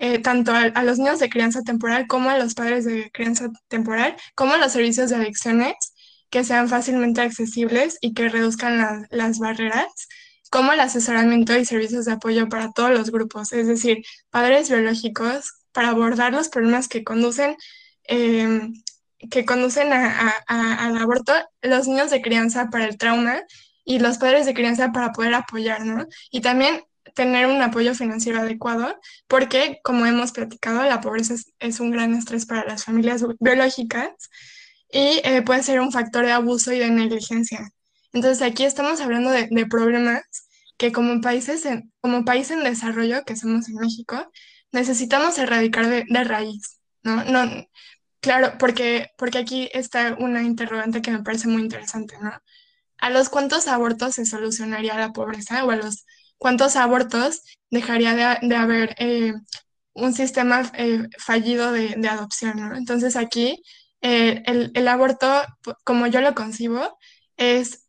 [0.00, 3.50] eh, tanto a, a, los niños de crianza temporal como a los padres de crianza
[3.68, 5.74] temporal, como a los servicios de adicciones
[6.30, 9.86] que sean fácilmente accesibles y que reduzcan las barreras,
[10.50, 15.52] como el asesoramiento y servicios de apoyo para todos los grupos, es decir, padres biológicos,
[15.72, 17.56] para abordar los problemas que conducen,
[18.04, 18.72] em,
[19.30, 23.42] que conducen al aborto, los niños de crianza para el trauma
[23.84, 26.06] y los padres de crianza para poder apoyar, ¿no?
[26.30, 26.82] Y también
[27.14, 32.46] tener un apoyo financiero adecuado, porque como hemos platicado, la pobreza es un gran estrés
[32.46, 34.10] para las familias biológicas
[34.92, 37.70] y eh, puede ser un factor de abuso y de negligencia.
[38.12, 40.22] Entonces aquí estamos hablando de, problemas
[40.76, 44.30] que como países en, como país en desarrollo que somos en México
[44.72, 47.24] necesitamos erradicar de, raíz, ¿no?
[47.24, 47.66] No,
[48.20, 52.32] claro, porque, porque aquí está una interrogante que me parece muy interesante, ¿no?
[52.98, 56.04] ¿A los cuántos abortos se solucionaría la pobreza o a los
[56.40, 59.34] cuántos abortos dejaría de, haber eh,
[59.92, 62.74] un sistema eh, fallido de, adopción.
[62.76, 63.62] Entonces aquí
[64.00, 65.28] eh, el, aborto,
[65.84, 66.98] como yo lo concibo,
[67.36, 67.86] es,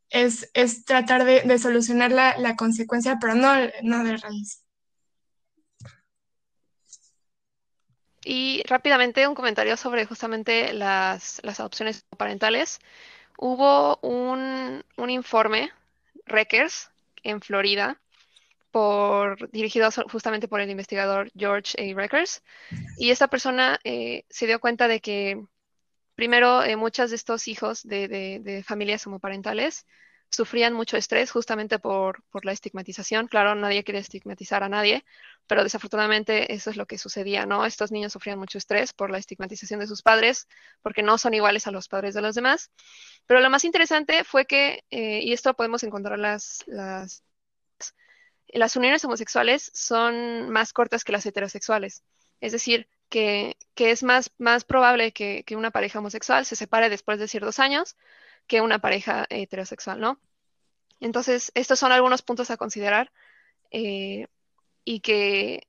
[0.86, 4.66] tratar de, solucionar la, consecuencia, pero no, de raíz.
[8.24, 12.80] Y rápidamente un comentario sobre justamente las, las adopciones parentales.
[13.38, 15.72] Hubo un, un informe,
[16.26, 16.92] Reckers,
[17.24, 18.01] en Florida,
[18.72, 21.96] por, dirigido justamente por el investigador George A.
[21.96, 22.44] Reckers.
[22.98, 25.42] Y esta persona eh, se dio cuenta de que
[26.22, 29.88] Primero, eh, muchos de estos hijos de, familias homoparentales
[30.30, 33.28] sufrían mucho estrés justamente por, la estigmatización.
[33.28, 35.04] Claro, nadie quiere estigmatizar a nadie,
[35.48, 37.66] pero desafortunadamente eso es lo que sucedía, ¿no?
[37.66, 40.48] Estos niños sufrían mucho estrés por la estigmatización de sus padres,
[40.84, 42.70] porque no son iguales a los padres de los demás.
[43.26, 46.64] Pero lo más interesante fue que, eh, y esto podemos encontrar las,
[48.54, 52.04] las uniones homosexuales son más cortas que las heterosexuales.
[52.42, 54.30] Es decir, que, es más,
[54.66, 57.98] probable que, una pareja homosexual se separe después de ciertos años
[58.48, 60.20] que una pareja heterosexual, ¿no?
[61.00, 63.12] Entonces, estos son algunos puntos a considerar
[63.72, 64.28] eh,
[64.86, 65.68] y, que,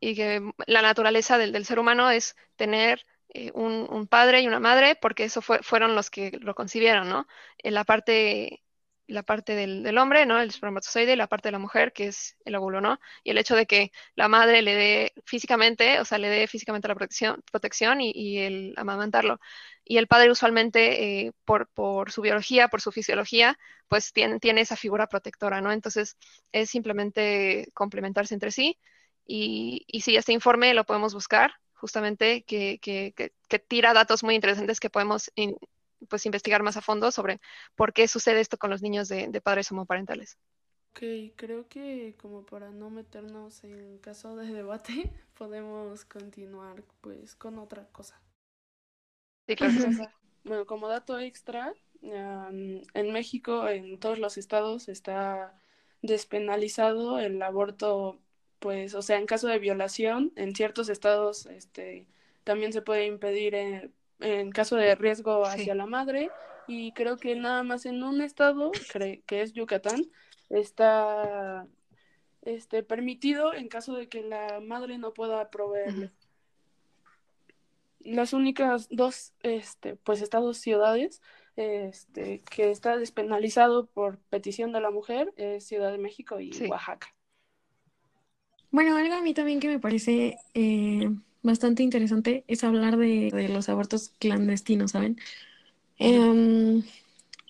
[0.00, 4.96] y que la naturaleza del, ser humano es tener eh, un, padre y una madre,
[4.96, 7.26] porque eso fueron los que lo concibieron, ¿no?
[7.58, 8.63] En la parte
[9.06, 10.40] la parte del, hombre, ¿no?
[10.40, 12.98] El espermatozoide y la parte de la mujer, que es el óvulo, ¿no?
[13.22, 16.88] Y el hecho de que la madre le dé físicamente, o sea, le dé físicamente
[16.88, 19.40] la protección, protección y, el amamantarlo.
[19.84, 24.62] Y el padre usualmente, eh, por, por, su biología, por su fisiología, pues tiene, tiene
[24.62, 25.72] esa figura protectora, ¿no?
[25.72, 26.16] Entonces,
[26.52, 28.78] es simplemente complementarse entre sí.
[29.26, 34.34] Y, y sí, este informe lo podemos buscar, justamente, que, que, que, tira datos muy
[34.34, 35.30] interesantes que podemos
[36.08, 37.40] pues investigar más a fondo sobre
[37.74, 40.38] por qué sucede esto con los niños de, padres homoparentales.
[40.90, 47.58] Ok, creo que como para no meternos en caso de debate, podemos continuar pues con
[47.58, 48.20] otra cosa.
[49.46, 49.74] Sí, claro.
[50.44, 55.58] Bueno, como dato extra, en México, en todos los estados, está
[56.02, 58.20] despenalizado el aborto,
[58.58, 62.06] pues, o sea, en caso de violación, en ciertos estados, este,
[62.44, 63.90] también se puede impedir eh,
[64.24, 66.30] en caso de riesgo hacia la madre
[66.66, 68.72] y creo que nada más en un estado
[69.26, 70.06] que es Yucatán
[70.48, 71.66] está
[72.42, 76.10] este permitido en caso de que la madre no pueda proveerle.
[78.00, 81.20] las únicas dos este, pues, estados, ciudades
[81.56, 87.14] este, que está despenalizado por petición de la mujer es Ciudad de México y Oaxaca.
[88.70, 91.08] Bueno, algo a mí también que me parece eh,
[91.44, 95.18] bastante interesante es hablar de, los abortos clandestinos, ¿saben?
[95.98, 96.82] Em,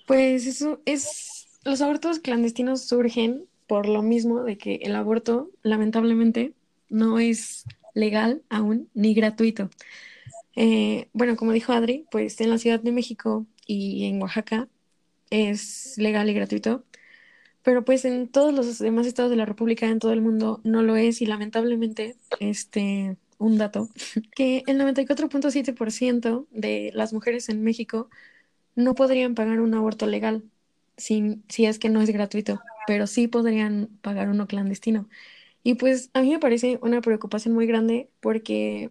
[0.06, 6.52] pues eso es, los abortos clandestinos surgen por lo mismo de que el aborto, lamentablemente,
[6.90, 9.70] no es legal aún ni gratuito.
[10.56, 14.68] Eh, bueno, como dijo Adri, pues en la Ciudad de México y en Oaxaca
[15.30, 16.84] es legal y gratuito,
[17.62, 20.82] pero pues en todos los demás estados de la República, en todo el mundo, no
[20.82, 23.88] lo es y lamentablemente, este, un dato,
[24.34, 28.08] que el 94.7% de las mujeres en México
[28.74, 30.42] no podrían pagar un aborto legal
[30.96, 35.08] si, si es que no es gratuito, pero sí podrían pagar uno clandestino.
[35.62, 38.90] Y pues a mí me parece una preocupación muy grande porque,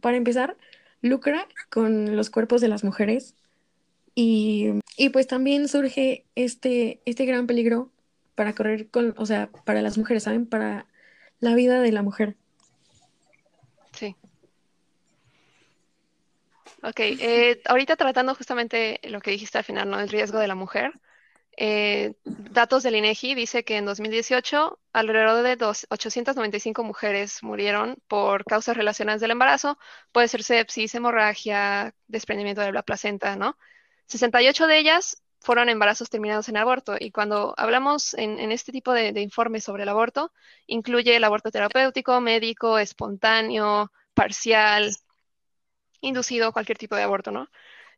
[0.00, 0.56] para empezar,
[1.02, 3.34] lucra con los cuerpos de las mujeres
[4.14, 4.80] y,
[5.12, 7.90] pues también surge este, este gran peligro
[8.34, 10.46] para correr con, o sea, para las mujeres, ¿saben?
[10.46, 10.86] Para
[11.40, 12.36] la vida de la mujer.
[13.92, 14.16] Sí.
[16.82, 19.98] Ok, eh, ahorita tratando justamente lo que dijiste al final, ¿no?
[19.98, 20.92] El riesgo de la mujer.
[21.60, 28.76] Eh, datos del INEGI dice que en 2018 alrededor de 895 mujeres murieron por causas
[28.76, 29.76] relacionadas del embarazo.
[30.12, 33.58] Puede ser sepsis, hemorragia, desprendimiento de la placenta, ¿no?
[34.06, 36.94] 68 de ellas fueron embarazos terminados en aborto.
[36.98, 40.32] Y cuando hablamos en, este tipo de, de, informes sobre el aborto,
[40.66, 44.92] incluye el aborto terapéutico, médico, espontáneo, parcial,
[46.00, 47.48] inducido, cualquier tipo de aborto, ¿no?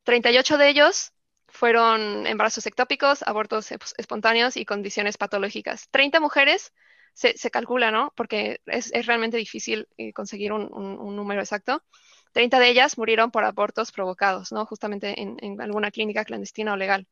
[0.04, 1.12] 38 de ellos
[1.48, 5.88] fueron embarazos ectópicos, abortos espontáneos y condiciones patológicas.
[5.90, 6.72] 30 mujeres
[7.14, 8.12] se, calcula, ¿no?
[8.16, 11.82] Porque es, realmente difícil eh, conseguir un, número exacto.
[12.32, 14.64] 30 de ellas murieron por abortos provocados, ¿no?
[14.66, 17.06] Justamente en alguna clínica clandestina o legal.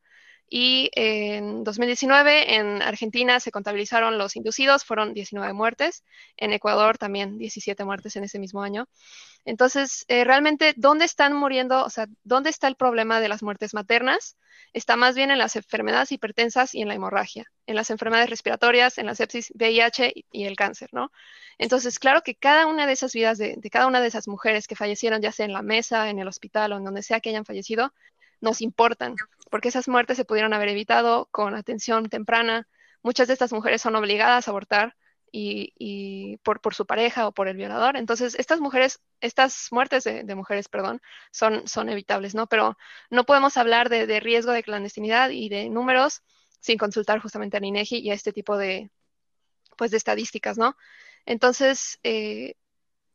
[0.49, 6.03] Y en 2019 en Argentina se contabilizaron los inducidos, fueron 19 muertes.
[6.37, 8.87] En Ecuador también 17 muertes en ese mismo año.
[9.45, 11.85] Entonces, eh, realmente, ¿dónde están muriendo?
[11.85, 14.37] O sea, ¿dónde está el problema de las muertes maternas?
[14.73, 18.97] Está más bien en las enfermedades hipertensas y en la hemorragia, en las enfermedades respiratorias,
[18.97, 21.11] en la sepsis, VIH y el cáncer, ¿no?
[21.57, 24.67] Entonces, claro que cada una de esas vidas de, de cada una de esas mujeres
[24.67, 27.29] que fallecieron, ya sea en la mesa, en el hospital o en donde sea que
[27.29, 27.93] hayan fallecido,
[28.41, 29.15] nos importan,
[29.49, 32.67] porque esas muertes se pudieron haber evitado con atención temprana.
[33.01, 34.95] Muchas de estas mujeres son obligadas a abortar
[35.31, 37.97] y, por, su pareja o por el violador.
[37.97, 42.47] Entonces, estas mujeres, estas muertes de, mujeres, perdón, son, evitables, ¿no?
[42.47, 42.77] Pero
[43.09, 46.21] no podemos hablar de, riesgo de clandestinidad y de números
[46.59, 48.89] sin consultar justamente a INEGI y a este tipo de,
[49.77, 50.75] pues, de estadísticas, ¿no?
[51.25, 52.55] Entonces, eh,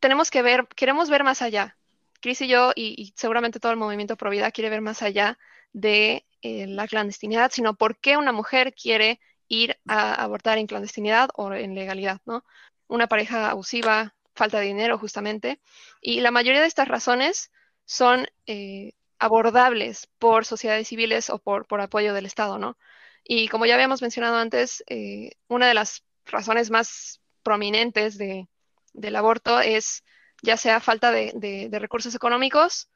[0.01, 1.77] tenemos que ver, queremos ver más allá.
[2.21, 5.39] Cris y yo, y, seguramente todo el movimiento Pro Vida quiere ver más allá
[5.75, 11.29] de eh, la clandestinidad, sino por qué una mujer quiere ir a abortar en clandestinidad
[11.35, 12.45] o en legalidad, ¿no?
[12.87, 15.61] Una pareja abusiva, falta de dinero justamente,
[16.01, 17.51] y la mayoría de estas razones
[17.85, 22.79] son eh, abordables por sociedades civiles o por, por, apoyo del Estado, ¿no?
[23.25, 28.49] Y como ya habíamos mencionado antes, eh, una de las razones más prominentes de,
[28.93, 30.05] del aborto es
[30.43, 32.91] ya sea falta de, recursos económicos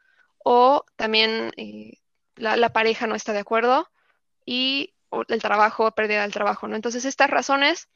[0.44, 1.52] o también
[2.38, 3.88] la, pareja no está de acuerdo
[4.44, 4.94] y
[5.28, 6.76] el trabajo, pérdida del trabajo, ¿no?
[6.76, 7.88] Entonces, estas razones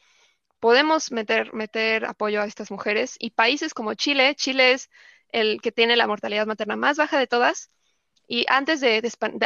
[0.60, 4.90] podemos meter, meter apoyo a estas mujeres y países como Chile, Chile es
[5.30, 7.70] el que tiene la mortalidad materna más baja de todas,
[8.28, 9.02] y antes de,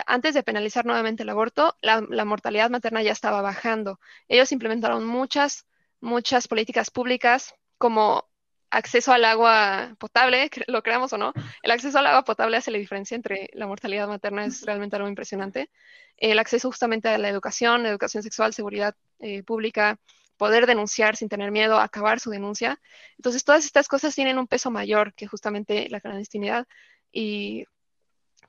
[0.06, 3.98] antes de penalizar nuevamente el aborto, la, la, mortalidad materna ya estaba bajando.
[4.28, 5.66] Ellos implementaron muchas,
[6.00, 8.28] muchas políticas públicas como
[8.76, 12.78] acceso al agua potable, lo creamos o no, el acceso al agua potable hace la
[12.78, 15.70] diferencia entre la mortalidad materna, es realmente algo impresionante.
[16.16, 19.98] El acceso justamente a la educación, educación sexual, seguridad eh, pública,
[20.36, 22.80] poder denunciar sin tener miedo, acabar su denuncia.
[23.16, 26.66] Entonces, todas estas cosas tienen un peso mayor que justamente la clandestinidad
[27.12, 27.64] y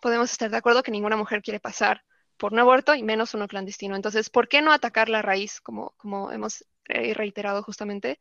[0.01, 2.03] podemos estar de acuerdo que ninguna mujer quiere pasar
[2.37, 3.95] por un aborto y menos uno clandestino.
[3.95, 8.19] Entonces, ¿por qué no atacar la raíz, como, como hemos eh, reiterado justamente?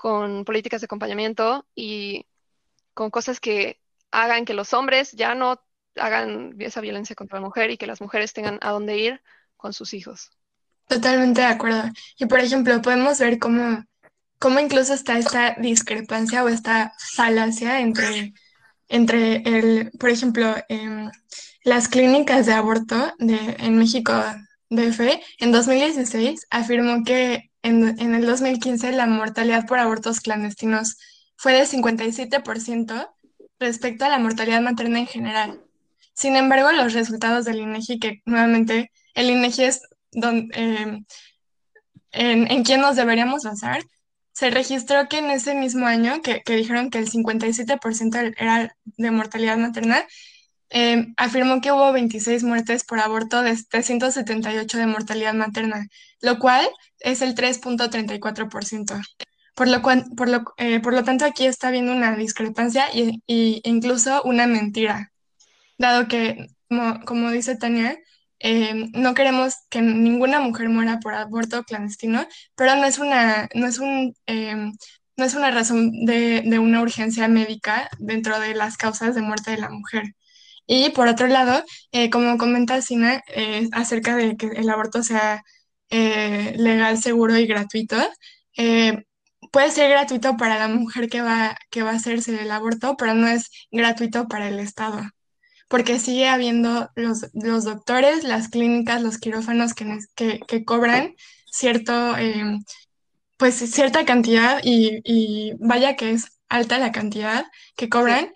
[0.00, 2.24] Con políticas de acompañamiento y
[2.94, 5.60] con cosas que hagan que los hombres ya no
[5.94, 9.20] hagan esa violencia contra la mujer y que las mujeres tengan a dónde ir
[9.58, 10.30] con sus hijos.
[10.88, 11.82] Totalmente de acuerdo.
[12.18, 13.84] Y por ejemplo, podemos ver cómo,
[14.38, 18.32] cómo incluso está esta discrepancia o esta falacia entre,
[18.88, 21.10] entre el, por ejemplo, em,
[21.62, 24.14] las clínicas de aborto de, en México
[24.70, 30.96] DF en 2016 afirmó que en, el 2015 la mortalidad por abortos clandestinos
[31.36, 33.10] fue de 57%,
[33.58, 35.60] respecto a la mortalidad materna en general.
[36.14, 39.82] Sin embargo, los resultados del INEGI, que nuevamente el INEGI es
[40.12, 41.04] donde,
[42.12, 43.82] en, en quién nos deberíamos basar,
[44.32, 49.10] se registró que en ese mismo año, que, que dijeron que el 57% era de
[49.10, 50.06] mortalidad materna,
[50.70, 55.88] eh, afirmó que hubo 26 muertes por aborto de 378 de mortalidad materna,
[56.20, 56.68] lo cual
[57.00, 59.00] es el 3.34%.
[59.54, 63.20] Por lo, por, lo, eh, por lo tanto, aquí está habiendo una discrepancia y
[63.64, 65.12] incluso una mentira,
[65.76, 66.46] dado que,
[67.04, 67.98] como, dice Tania,
[68.38, 73.66] eh, no queremos que ninguna mujer muera por aborto clandestino, pero no es una, no
[73.66, 74.14] es un,
[75.16, 79.50] no es una razón de, de, una urgencia médica dentro de las causas de muerte
[79.50, 80.14] de la mujer.
[80.72, 85.42] Y por otro lado, eh, como comenta Sina, eh, acerca de que el aborto sea
[85.90, 87.96] eh, legal, seguro y gratuito,
[89.50, 93.14] puede ser gratuito para la mujer que va, que va a hacerse el aborto, pero
[93.14, 95.02] no es gratuito para el Estado,
[95.68, 99.98] porque sigue habiendo los, los doctores, las clínicas, los quirófanos que,
[100.46, 101.16] que, cobran
[101.50, 102.14] cierto,
[103.38, 107.44] pues cierta cantidad y, vaya que es alta la cantidad
[107.74, 108.30] que cobran.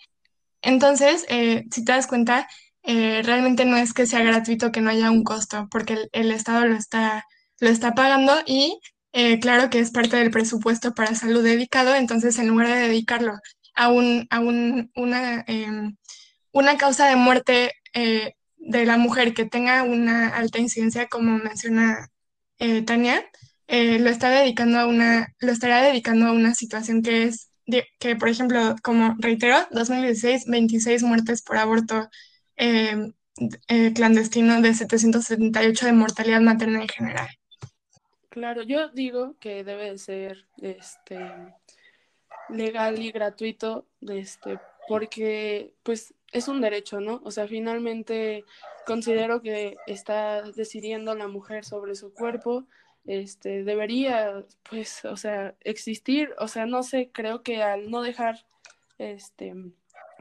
[0.65, 2.49] Entonces, eh, si te das cuenta,
[2.83, 6.67] eh, realmente no es que sea gratuito que no haya un costo, porque el, Estado
[6.67, 7.27] lo está,
[7.61, 8.81] lo está pagando y
[9.13, 13.35] eh, claro que es parte del presupuesto para salud dedicado, entonces en lugar de dedicarlo
[13.75, 15.97] a, un, a un, una, em,
[16.53, 17.73] una causa de muerte
[18.57, 22.09] de la mujer que tenga una alta incidencia, como menciona
[22.87, 23.25] Tania,
[23.69, 27.51] lo está dedicando a una, lo estará dedicando a una situación que es
[27.99, 32.09] que, por ejemplo, como reitero, 2016, 26 muertes por aborto
[32.57, 33.13] eh,
[33.69, 37.29] eh, clandestino de 778 de mortalidad materna en general.
[38.29, 41.19] Claro, yo digo que debe ser este
[42.49, 44.59] legal y gratuito, este,
[44.89, 47.21] porque pues es un derecho, ¿no?
[47.25, 48.45] O sea, finalmente
[48.87, 52.67] considero que está decidiendo la mujer sobre su cuerpo,
[53.07, 58.47] este, debería, pues, o sea, existir, o sea, no sé, creo que al no dejar,
[58.99, 59.55] este,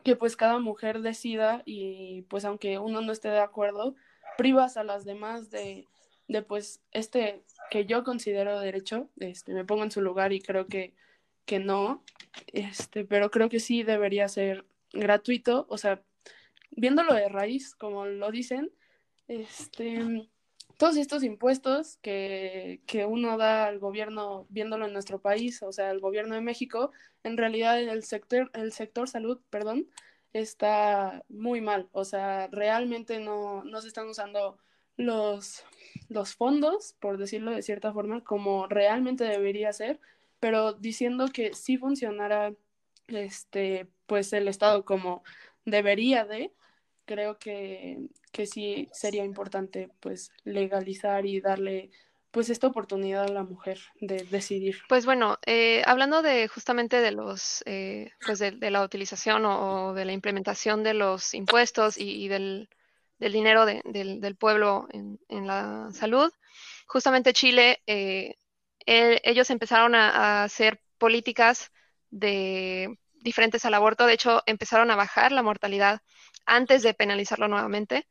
[0.04, 3.96] que pues cada mujer decida y pues aunque uno no esté de acuerdo,
[4.38, 5.88] privas a las demás de,
[6.28, 10.68] de pues este que yo considero derecho, este, me pongo en su lugar y creo
[10.68, 10.94] que,
[11.46, 12.04] que no,
[12.48, 16.02] este, pero creo que sí debería ser gratuito, o sea,
[16.72, 18.72] viéndolo de raíz, como lo dicen,
[19.28, 20.28] este,
[20.78, 25.92] todos estos impuestos que, que, uno da al gobierno viéndolo en nuestro país, o sea,
[25.92, 26.92] el gobierno de México,
[27.24, 29.88] en realidad el sector, el sector salud, perdón,
[30.34, 31.90] está muy mal.
[31.92, 34.58] O sea, realmente no, no se están usando
[34.98, 35.64] los,
[36.10, 40.00] los fondos, por decirlo de cierta forma, como realmente debería ser,
[40.40, 42.54] pero diciendo que sí funcionara
[43.08, 45.24] este, pues el Estado como
[45.66, 46.52] debería de,
[47.06, 48.00] creo que,
[48.34, 51.92] que sí sería importante pues legalizar y darle
[52.32, 54.82] pues esta oportunidad a la mujer de decidir.
[54.90, 60.04] Pues bueno, eh, hablando de justamente de los eh, pues de, la utilización o, de
[60.04, 62.70] la implementación de los impuestos y, del,
[63.20, 66.34] del, dinero de, del, del, pueblo en, en, la salud,
[66.88, 68.36] justamente Chile, eh,
[68.88, 71.72] el, ellos empezaron a, a hacer políticas
[72.10, 76.02] de diferentes al aborto, de hecho empezaron a bajar la mortalidad
[76.46, 78.08] antes de penalizarlo nuevamente.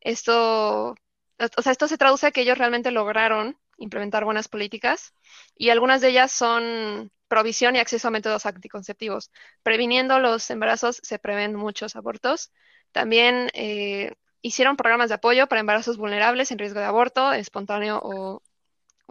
[0.00, 5.12] Esto, o sea, esto se traduce a que ellos realmente lograron implementar buenas políticas
[5.56, 9.30] y algunas de ellas son provisión y acceso a métodos anticonceptivos.
[9.62, 12.52] Previniendo los embarazos se prevén muchos abortos.
[12.92, 18.42] También eh, hicieron programas de apoyo para embarazos vulnerables en riesgo de aborto, espontáneo o,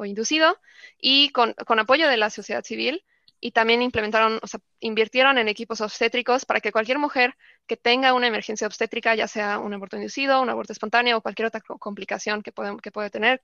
[0.05, 0.59] inducido,
[0.99, 3.03] y con apoyo de la sociedad civil
[3.45, 7.35] y también implementaron, o sea, invirtieron en equipos obstétricos para que cualquier mujer
[7.67, 11.49] que tenga una emergencia obstétrica, ya sea un aborto inducido, un aborto espontáneo o cualquier
[11.49, 13.39] otra complicación que puede, que puede tener,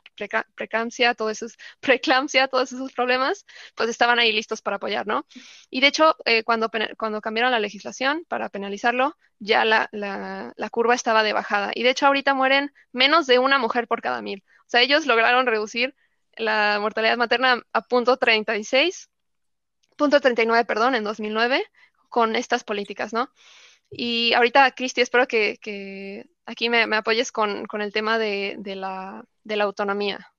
[0.56, 3.46] preeclampsia, todos esos, preeclampsia, todos esos problemas,
[3.76, 5.28] pues estaban ahí listos para apoyar, ¿no?
[5.70, 10.70] Y de hecho, eh, cuando, cuando cambiaron la legislación para penalizarlo, ya la, la, la
[10.72, 11.74] curva estaba de bajada.
[11.76, 14.44] Y de hecho, ahorita mueren menos de una mujer por cada mil.
[14.62, 15.94] O sea, ellos lograron reducir
[16.38, 19.11] la mortalidad materna a punto 36
[19.98, 21.64] punto 39, perdón, en 2009,
[22.10, 23.30] con estas políticas, ¿no?
[23.90, 28.56] Y ahorita, Cristi, espero que, que aquí me, me, apoyes con, con el tema de,
[28.60, 30.32] de, la, de, la, autonomía.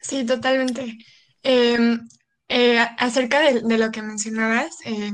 [0.00, 0.98] Sí, totalmente.
[1.42, 1.98] Eh,
[2.48, 5.12] eh, acerca de, lo que mencionabas eh,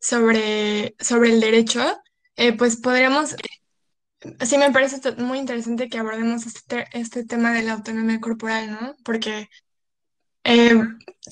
[0.00, 1.80] sobre, sobre el derecho,
[2.36, 3.36] eh, pues podríamos,
[4.40, 8.96] sí me parece muy interesante que abordemos este, este tema de la autonomía corporal, ¿no?
[9.04, 9.48] Porque
[10.44, 10.80] eh,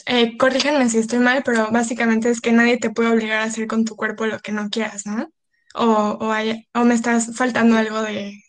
[0.06, 3.66] eh, corríjanme si estoy mal, pero básicamente es que nadie te puede obligar a hacer
[3.66, 5.30] con tu cuerpo lo que no quieras, ¿no?
[5.74, 6.18] o,
[6.74, 8.42] o, me estás faltando algo de,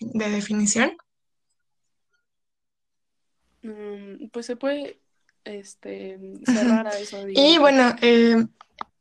[0.00, 0.96] definición.
[3.62, 5.00] Mm, pues se puede
[5.44, 7.24] este, cerrar a eso.
[7.28, 8.46] Y bueno, eh,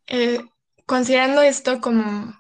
[0.08, 0.42] eh,
[0.86, 2.36] considerando esto como,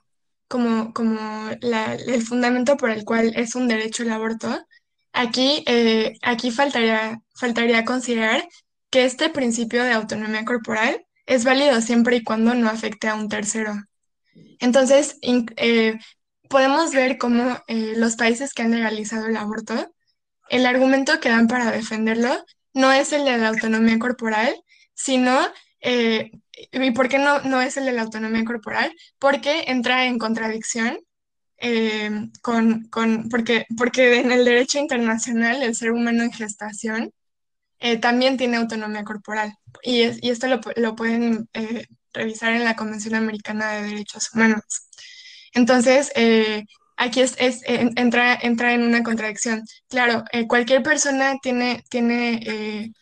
[0.47, 4.67] como, como el fundamento por el cual es un derecho el aborto,
[5.13, 8.47] aquí, eh, aquí faltaría, faltaría considerar
[8.89, 13.29] que este principio de autonomía corporal es válido siempre y cuando no afecte a un
[13.29, 13.73] tercero.
[14.59, 15.97] Entonces, eh,
[16.49, 19.93] podemos ver cómo los países que han legalizado el aborto,
[20.49, 22.43] el argumento que dan para defenderlo
[22.73, 24.53] no es el de la autonomía corporal,
[24.93, 25.39] sino
[26.71, 28.93] ¿Y por qué no, no es el de la autonomía corporal?
[29.19, 30.99] Porque entra en contradicción
[31.61, 37.11] eh, con, con, porque, porque en el derecho internacional el ser humano en gestación
[37.79, 39.53] eh, también tiene autonomía corporal.
[39.83, 44.63] Y, y esto lo, lo pueden eh, revisar en la Convención Americana de Derechos Humanos.
[45.53, 46.11] Entonces,
[46.97, 49.63] aquí es, es entra, entra en una contradicción.
[49.89, 52.93] Claro, cualquier persona tiene, tiene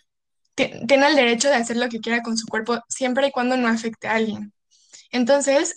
[0.56, 3.68] tiene el derecho de hacer lo que quiera con su cuerpo siempre y cuando no
[3.68, 4.52] afecte a alguien.
[5.12, 5.76] Entonces,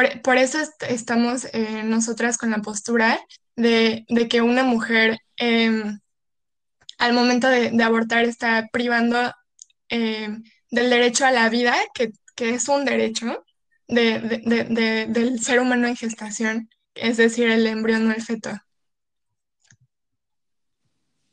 [0.00, 3.20] eh, por, eso estamos eh, nosotras con la postura
[3.56, 5.98] de, que una mujer em,
[6.98, 9.32] al momento de, abortar está privando
[9.88, 13.44] em, del derecho a la vida, que, es un derecho
[13.86, 18.50] del ser humano en gestación, es decir, el embrión o el feto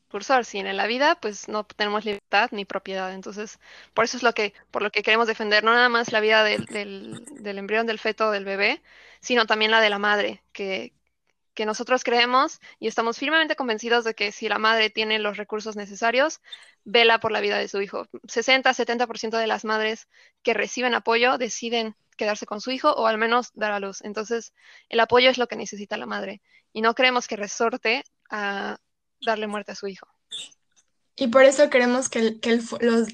[0.09, 0.45] cursor.
[0.45, 3.13] Si en la vida, pues no tenemos libertad ni propiedad.
[3.13, 3.59] Entonces,
[3.93, 6.43] por eso es lo que, por lo que queremos defender, no nada más la vida
[6.43, 8.81] del, del, embrión, del feto, del bebé,
[9.21, 10.93] sino también la de la madre, que,
[11.53, 15.75] que nosotros creemos y estamos firmemente convencidos de que si la madre tiene los recursos
[15.75, 16.41] necesarios,
[16.83, 18.07] vela por la vida de su hijo.
[18.23, 20.07] 60-70% de las madres
[20.43, 24.01] que reciben apoyo deciden quedarse con su hijo o al menos dar a luz.
[24.01, 24.53] Entonces,
[24.89, 26.41] el apoyo es lo que necesita la madre
[26.73, 28.77] y no creemos que resorte a,
[29.21, 30.07] darle muerte a su hijo.
[31.15, 32.61] Y por eso queremos que el, que el,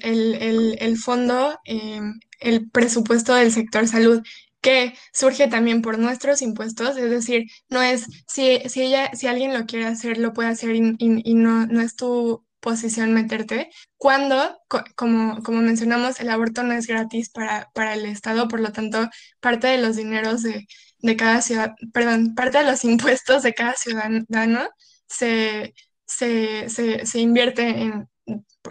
[0.02, 4.22] el, el, fondo, em, el presupuesto del sector salud,
[4.60, 9.52] que surge también por nuestros impuestos, es decir, no es, si, si, ella, si alguien
[9.52, 14.58] lo quiere hacer, lo puede hacer y, y, no, no es tu posición meterte, cuando,
[14.96, 19.08] como, como mencionamos, el aborto no es gratis para, para el Estado, por lo tanto,
[19.40, 20.66] parte de los dineros de,
[20.98, 24.68] de cada ciudad, perdón, parte de los impuestos de cada ciudadano
[25.08, 25.74] se,
[26.06, 28.08] se, se, invierte en,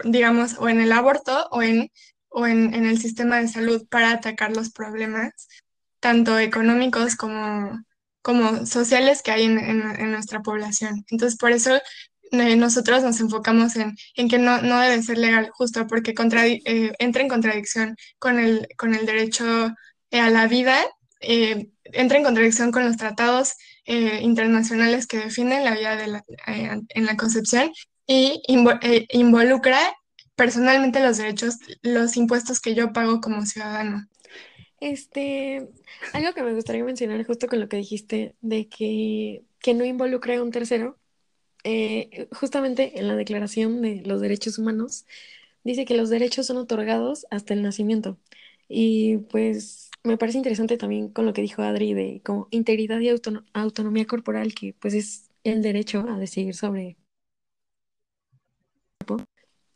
[0.04, 1.90] digamos, o en el aborto o en,
[2.28, 5.32] o en, el sistema de salud para atacar los problemas,
[6.00, 7.84] tanto económicos como,
[8.22, 11.04] como sociales que hay en, nuestra población.
[11.10, 11.78] Entonces, por eso
[12.32, 13.94] eh, nosotros nos enfocamos en,
[14.28, 19.06] que no, debe ser legal, justo porque eh, entra en contradicción con el, con el
[19.06, 19.74] derecho
[20.10, 20.84] eh, a la vida,
[21.20, 23.54] entra en contradicción con los tratados
[23.86, 27.70] eh, internacionales que definen la vida de la, eh, en la concepción
[28.04, 28.42] y
[28.82, 29.78] eh, involucra
[30.34, 34.08] personalmente los derechos, los impuestos que yo pago como ciudadano.
[34.80, 35.68] Este,
[36.12, 40.34] algo que me gustaría mencionar justo con lo que dijiste de que, que no involucre
[40.34, 40.98] a un tercero,
[42.32, 45.04] justamente en la Declaración de los Derechos Humanos,
[45.64, 48.18] dice que los derechos son otorgados hasta el nacimiento.
[48.68, 53.10] Y pues me parece interesante también con lo que dijo Adri de como integridad y
[53.52, 56.96] autonomía corporal, que pues es el derecho a decidir sobre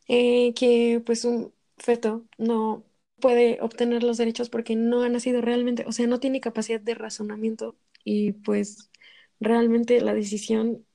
[0.07, 2.83] eh, que pues un feto no
[3.19, 6.95] puede obtener los derechos porque no ha nacido realmente, o sea, no tiene capacidad de
[6.95, 8.91] razonamiento y pues
[9.39, 10.85] realmente la decisión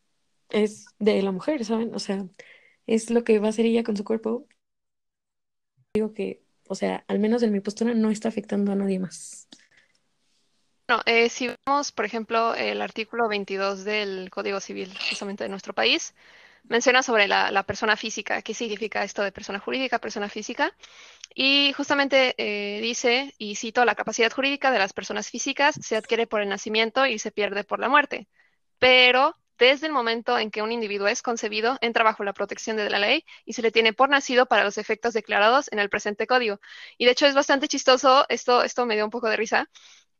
[0.51, 1.95] es de la mujer, ¿saben?
[1.95, 2.29] O sea,
[2.87, 4.47] es lo que va a hacer ella con su cuerpo.
[5.95, 9.49] Digo que o sea, al menos en mi postura no está afectando a nadie más.
[10.89, 15.75] Bueno, eh, si vemos, por ejemplo, el artículo 22 del Código Civil, justamente de nuestro
[15.75, 16.15] país,
[16.69, 20.75] menciona sobre la, persona física, qué significa esto de persona jurídica, persona física,
[21.35, 26.27] y justamente eh, dice, y cito, la capacidad jurídica de las personas físicas se adquiere
[26.27, 28.29] por el nacimiento y se pierde por la muerte,
[28.79, 32.91] pero desde el momento en que un individuo es concebido, entra bajo la protección de
[32.91, 36.27] la ley y se le tiene por nacido para los efectos declarados en el presente
[36.27, 36.61] código.
[36.99, 39.69] Y de hecho es bastante chistoso, esto, esto me dio un poco de risa,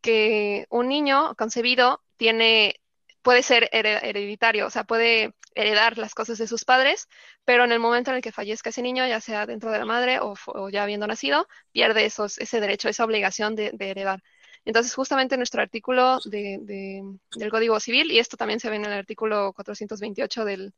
[0.01, 2.81] que un niño concebido tiene,
[3.23, 7.09] puede ser hereditario, o sea, puede heredar las cosas de sus padres,
[7.45, 9.87] pero en el momento en el que fallezca ese niño, ya sea dentro de la
[9.87, 10.35] madre o,
[10.71, 14.23] ya habiendo nacido, pierde esos, ese derecho, esa obligación de heredar.
[14.67, 19.53] Entonces, justamente nuestro artículo del Código Civil, y esto también se ve en el artículo
[19.53, 20.75] 428 del,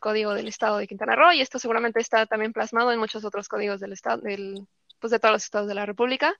[0.00, 3.48] Código del Estado de Quintana Roo, y esto seguramente está también plasmado en muchos otros
[3.48, 4.66] códigos del Estado, del,
[4.98, 6.34] pues de todos los estados de la República,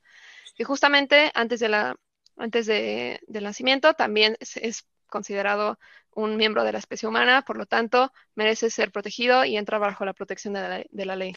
[0.57, 1.97] que justamente antes de la,
[2.37, 5.79] antes de, del nacimiento, también es, considerado
[6.13, 10.05] un miembro de la especie humana, por lo tanto, merece ser protegido y entra bajo
[10.05, 11.35] la protección de la, ley.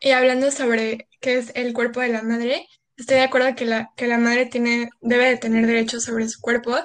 [0.00, 2.66] Y hablando sobre qué es el cuerpo de la madre,
[3.02, 6.40] estoy de acuerdo que la, que la madre tiene, debe de tener derechos sobre su
[6.40, 6.76] cuerpo,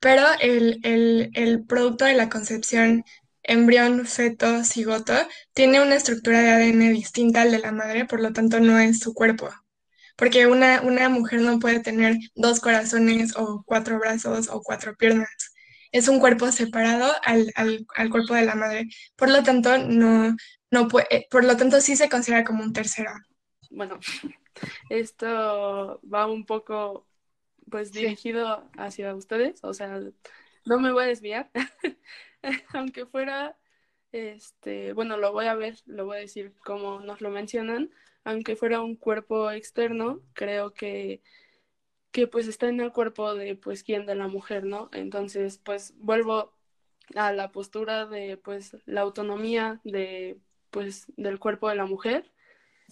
[0.00, 3.04] pero el, el producto de la concepción
[3.42, 5.14] embrión, feto, cigoto,
[5.52, 9.00] tiene una estructura de ADN distinta al de la madre, por lo tanto no es
[9.00, 9.50] su cuerpo.
[10.16, 15.28] Porque una, una mujer no puede tener dos corazones o cuatro brazos o cuatro piernas.
[15.92, 17.52] Es un cuerpo separado al,
[18.10, 18.88] cuerpo de la madre.
[19.16, 20.34] Por lo tanto, no,
[20.70, 23.10] no puede, eh, por lo tanto sí se considera como un tercero.
[23.70, 23.98] Bueno,
[24.90, 27.06] esto va un poco
[27.70, 30.00] pues dirigido hacia ustedes, o sea,
[30.66, 31.50] no me voy a desviar.
[32.74, 33.56] aunque fuera,
[34.12, 37.90] este, bueno, lo voy a ver, lo voy a decir como nos lo mencionan,
[38.24, 41.22] aunque fuera un cuerpo externo, creo que,
[42.10, 44.88] que pues está en el cuerpo de pues quién, de la mujer, ¿no?
[44.92, 46.54] Entonces, pues vuelvo
[47.14, 50.38] a la postura de pues la autonomía de
[50.70, 52.32] pues del cuerpo de la mujer,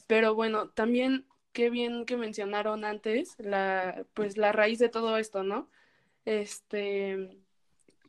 [0.07, 5.43] pero bueno, también qué bien que mencionaron antes la pues la raíz de todo esto,
[5.43, 5.71] ¿no?
[6.25, 7.43] Este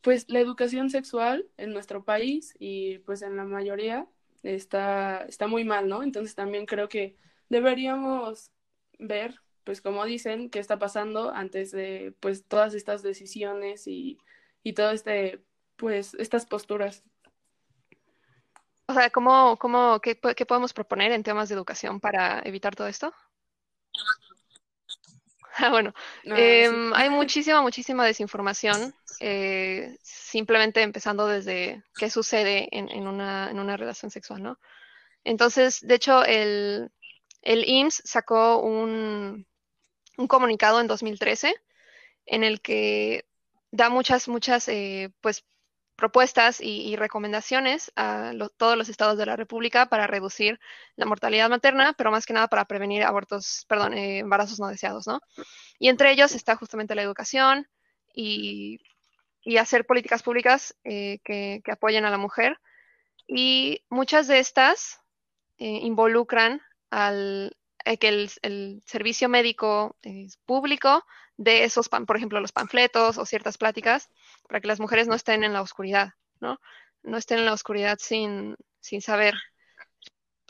[0.03, 4.05] pues la educación sexual en nuestro país y pues en la mayoría
[4.43, 6.03] está, está muy mal, ¿no?
[6.03, 7.15] Entonces también creo que
[7.49, 8.51] deberíamos
[8.99, 14.19] ver, pues como dicen, qué está pasando antes de pues todas estas decisiones y,
[14.61, 15.41] y todo este,
[15.77, 17.03] pues estas posturas.
[18.87, 22.87] O sea, ¿cómo, cómo, qué, qué podemos proponer en temas de educación para evitar todo
[22.87, 23.13] esto?
[25.55, 33.51] Ah, bueno, em, hay muchísima, muchísima desinformación, eh, simplemente empezando desde qué sucede en, una,
[33.51, 34.59] en, una, relación sexual, ¿no?
[35.23, 36.91] Entonces, de hecho, el,
[37.43, 39.45] el IMSS sacó un,
[40.17, 41.53] un, comunicado en 2013
[42.25, 43.25] en el que
[43.69, 45.45] da muchas, muchas, eh, pues,
[45.95, 50.59] propuestas y, recomendaciones a todos los estados de la República para reducir
[50.95, 55.07] la mortalidad materna, pero más que nada para prevenir abortos, perdón, eh, embarazos no deseados,
[55.07, 55.21] ¿no?
[55.79, 57.67] Y entre ellos está justamente la educación
[58.13, 58.79] y,
[59.59, 62.59] hacer políticas públicas eh, que, apoyen a la mujer.
[63.27, 64.99] Y muchas de estas
[65.57, 67.55] eh, involucran al,
[67.99, 68.07] que
[68.41, 69.97] el, servicio médico
[70.45, 71.03] público
[71.37, 74.09] de esos, por ejemplo, los panfletos o ciertas pláticas,
[74.47, 76.59] para que las mujeres no estén en la oscuridad, ¿no?
[77.01, 79.35] No estén en la oscuridad sin, sin saber.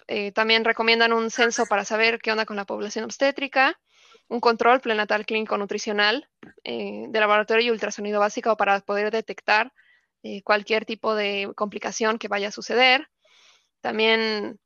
[0.07, 3.79] Eh, también recomiendan un censo para saber qué onda con la población obstétrica,
[4.27, 6.29] un control prenatal clínico nutricional
[6.63, 9.71] eh, de laboratorio y ultrasonido básico para poder detectar
[10.23, 13.07] eh, cualquier tipo de complicación que vaya a suceder.
[13.81, 14.59] También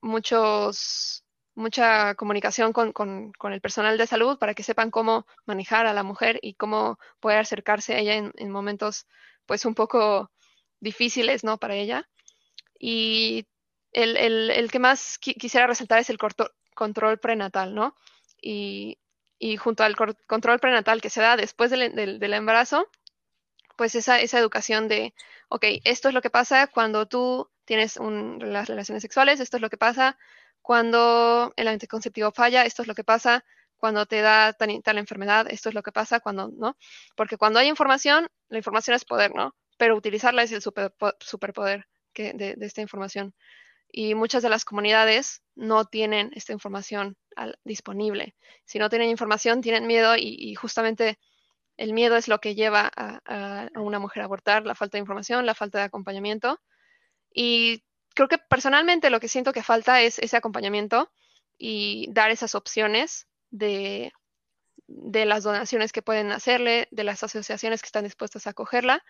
[0.00, 1.25] muchos
[1.56, 6.38] mucha comunicación con, el personal de salud para que sepan cómo manejar a la mujer
[6.42, 9.06] y cómo poder acercarse a ella en, momentos
[9.46, 10.30] pues un poco
[10.80, 11.58] difíciles, ¿no?
[11.58, 12.08] Para ella.
[12.78, 13.46] Y
[13.92, 16.18] el, que más quisiera resaltar es el
[16.74, 17.96] control prenatal, ¿no?
[18.40, 18.98] Y,
[19.58, 22.86] junto al control prenatal que se da después del, embarazo,
[23.76, 25.14] pues esa, esa educación de,
[25.48, 29.70] ok, esto es lo que pasa cuando tú tienes las relaciones sexuales, esto es lo
[29.70, 30.18] que pasa
[30.66, 33.44] cuando el anticonceptivo falla, esto es lo que pasa,
[33.76, 36.76] cuando te da tal, enfermedad, esto es lo que pasa, cuando no.
[37.14, 39.54] Porque cuando hay información, la información es poder, ¿no?
[39.78, 41.86] Pero utilizarla es el superpoder
[42.16, 43.32] de, esta información.
[43.92, 47.16] Y muchas de las comunidades no tienen esta información
[47.62, 48.34] disponible.
[48.64, 51.20] Si no tienen información, tienen miedo y, justamente
[51.76, 55.02] el miedo es lo que lleva a, a, una mujer a abortar, la falta de
[55.02, 56.60] información, la falta de acompañamiento.
[57.32, 57.84] Y
[58.16, 61.12] creo que personalmente lo que siento que falta es ese acompañamiento
[61.58, 64.12] y dar esas opciones de,
[64.88, 69.04] de las donaciones que pueden hacerle, de las asociaciones que están dispuestas a acogerla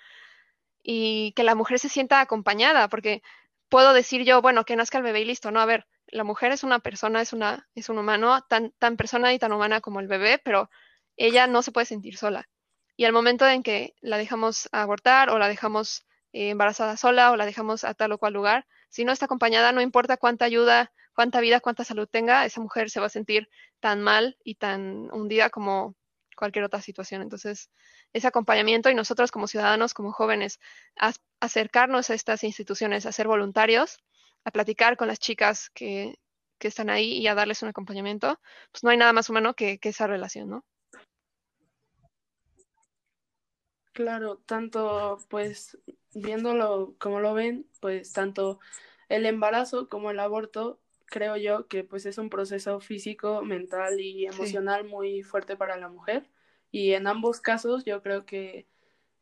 [0.83, 3.23] y que la mujer se sienta acompañada, porque
[3.69, 5.61] puedo decir yo, bueno, que nazca el bebé y listo, ¿no?
[5.61, 9.33] A ver, la mujer es una persona, es, una, es un humano, tan, tan persona
[9.33, 10.69] y tan humana como el bebé, pero
[11.17, 12.49] ella no se puede sentir sola.
[12.97, 17.37] Y al momento en que la dejamos abortar o la dejamos eh, embarazada sola o
[17.37, 18.67] la dejamos a tal o cual lugar,
[18.97, 22.89] si no está acompañada, no importa cuánta ayuda, cuánta vida, cuánta salud tenga, esa mujer
[22.89, 23.47] se va a sentir
[23.79, 25.95] tan mal y tan hundida como
[26.35, 27.21] cualquier otra situación.
[27.21, 27.69] Entonces,
[28.15, 30.61] ese acompañamiento y nosotros como ciudadanos, como jóvenes,
[31.41, 33.99] acercarnos a estas instituciones, a ser voluntarios,
[34.45, 36.15] a platicar con las chicas que,
[36.61, 38.41] están ahí y a darles un acompañamiento,
[38.73, 40.65] pues no hay nada más humano que, que esa relación, ¿no?
[43.97, 45.79] Claro, tanto pues
[46.15, 48.61] viéndolo como lo ven, pues tanto
[49.09, 54.27] el embarazo como el aborto creo yo que pues es un proceso físico, mental y
[54.27, 56.29] emocional muy fuerte para la mujer.
[56.71, 58.67] Y en ambos casos yo creo que,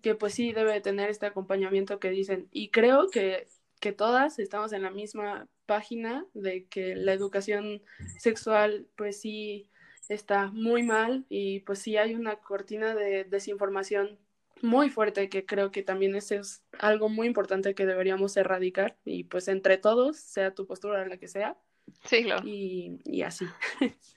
[0.02, 2.48] que pues sí debe tener este acompañamiento que dicen.
[2.50, 3.46] Y creo que,
[3.78, 7.80] que todas estamos en la misma página de que la educación
[8.18, 9.70] sexual pues sí
[10.08, 14.18] está muy mal y pues sí hay una cortina de desinformación
[14.64, 19.24] muy fuerte que creo que también ese es algo muy importante que deberíamos erradicar y
[19.24, 21.56] pues entre todos, sea tu postura la que sea.
[22.04, 22.46] Sí, claro.
[22.46, 23.44] Y, y así.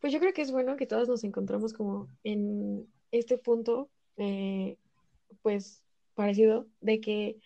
[0.00, 4.78] Pues yo creo que es bueno que todos nos encontramos como en este punto, eh,
[5.42, 7.38] pues parecido, de que,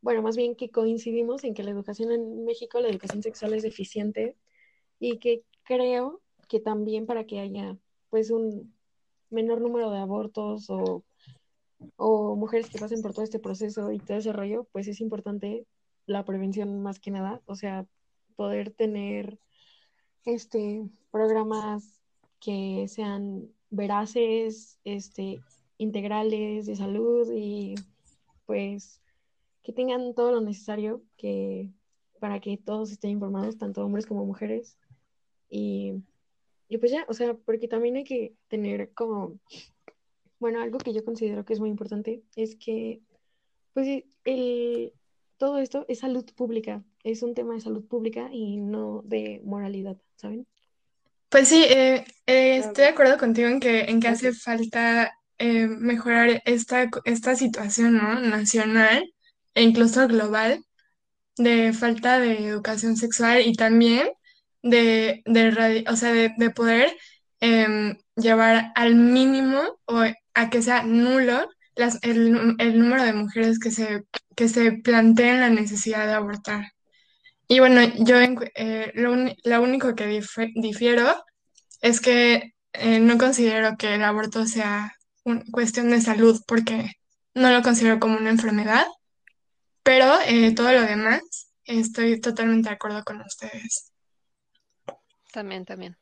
[0.00, 3.62] bueno, más bien que coincidimos en que la educación en México, la educación sexual es
[3.62, 4.38] deficiente
[4.98, 7.76] y que creo que también para que haya
[8.08, 8.74] pues un
[9.32, 11.04] menor número de abortos o,
[11.96, 15.66] o mujeres que pasen por todo este proceso y todo ese rollo, pues es importante
[16.06, 17.86] la prevención más que nada, o sea,
[18.36, 19.38] poder tener
[20.24, 22.00] este programas
[22.40, 25.40] que sean veraces, este,
[25.78, 27.74] integrales de salud y
[28.46, 29.00] pues
[29.62, 31.70] que tengan todo lo necesario que
[32.20, 34.78] para que todos estén informados, tanto hombres como mujeres.
[35.50, 35.94] Y
[36.72, 39.38] y pues ya, o sea, porque también hay que tener como,
[40.38, 43.02] bueno, algo que yo considero que es muy importante es que,
[43.74, 44.94] pues, el,
[45.36, 49.98] todo esto es salud pública, es un tema de salud pública y no de moralidad,
[50.16, 50.46] ¿saben?
[51.28, 55.66] Pues sí, eh, eh, estoy de acuerdo contigo en que, en que hace falta eh,
[55.66, 58.18] mejorar esta, esta situación ¿no?
[58.18, 59.12] nacional
[59.54, 60.64] e incluso global
[61.36, 64.08] de falta de educación sexual y también
[64.62, 66.96] de, de, o sea, de, poder
[67.40, 70.02] em, llevar al mínimo o
[70.34, 74.04] a que sea nulo las, el, el, número de mujeres que se,
[74.36, 76.72] que se planteen la necesidad de abortar.
[77.48, 78.16] Y bueno, yo
[78.54, 80.06] eh, lo, único que
[80.54, 81.24] difiero
[81.82, 84.92] es que eh, no considero que el aborto sea
[85.24, 86.92] una cuestión de salud porque
[87.34, 88.86] no lo considero como una enfermedad,
[89.82, 91.20] pero eh, todo lo demás
[91.64, 93.91] estoy totalmente de acuerdo con ustedes.
[95.32, 95.96] También, también.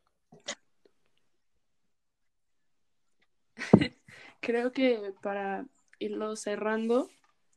[4.41, 5.67] Creo que para
[5.99, 7.11] irlo cerrando,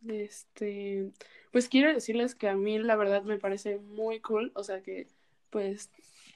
[0.07, 1.11] este,
[1.51, 5.07] pues quiero decirles que a mí la verdad me parece muy cool, o sea que
[5.49, 5.91] pues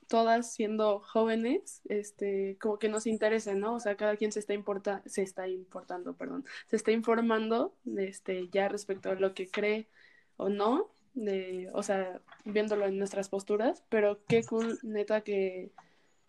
[0.08, 3.76] todas siendo jóvenes, este, como que nos interesen, ¿no?
[3.76, 8.48] O sea, cada quien se está importa, se está importando, perdón, se está informando, este,
[8.50, 9.90] ya respecto a lo que cree
[10.38, 15.72] o no, de, o sea, viéndolo en nuestras posturas, pero qué cool, neta, que,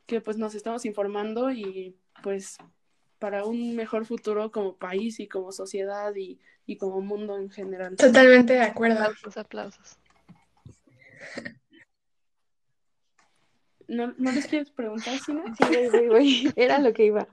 [0.07, 2.57] que pues nos estamos informando y pues
[3.19, 7.97] para un mejor futuro como país y como sociedad y, y como mundo en general.
[7.97, 9.01] Totalmente de acuerdo.
[9.01, 9.99] Aplausos, aplausos.
[13.89, 15.45] ¿No, ¿No les quieres preguntar, Sina?
[15.57, 16.53] Sí, voy, voy.
[16.57, 17.29] Era lo que iba.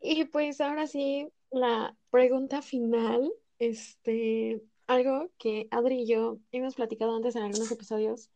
[0.00, 7.14] Y pues ahora sí, la pregunta final, este, algo que Adri y yo hemos platicado
[7.14, 8.28] antes en algunos episodios,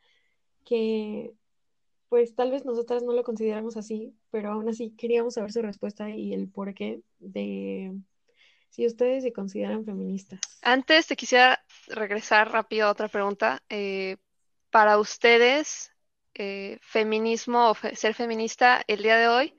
[0.64, 1.32] que
[2.08, 6.10] pues tal vez nosotras no lo consideramos así, pero aún así queríamos saber su respuesta
[6.10, 7.92] y el porqué de
[8.70, 10.40] si ustedes se consideran feministas.
[10.62, 13.60] Antes te quisiera regresar rápido a otra pregunta.
[13.68, 14.16] Eh,
[14.70, 15.90] para ustedes,
[16.34, 19.54] eh, feminismo o ser feminista el día de hoy,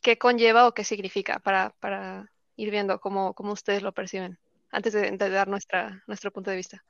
[0.00, 4.38] ¿qué conlleva o qué significa para, para ir viendo cómo, cómo ustedes lo perciben?
[4.70, 6.84] Antes de, dar nuestra, nuestro punto de vista?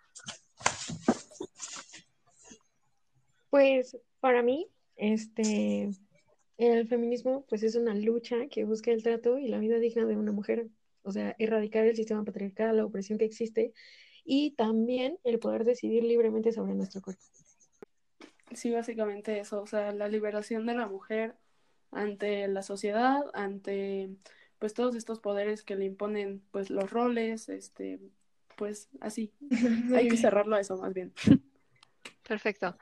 [3.51, 5.91] Pues para mí, este,
[6.59, 10.17] el feminismo pues es una lucha que busca el trato y la vida digna de
[10.17, 10.69] una mujer,
[11.03, 13.73] o sea, erradicar el sistema patriarcal, la opresión que existe
[14.25, 17.23] y también el poder decidir libremente sobre nuestro cuerpo.
[18.53, 21.37] Sí, básicamente eso, o sea, la liberación de la mujer
[21.93, 24.11] ante la sociedad, ante
[24.61, 27.99] pues todos estos poderes que le imponen pues los roles, este,
[28.57, 29.33] pues así.
[29.97, 31.13] Hay que cerrarlo a eso más bien.
[32.29, 32.77] Perfecto.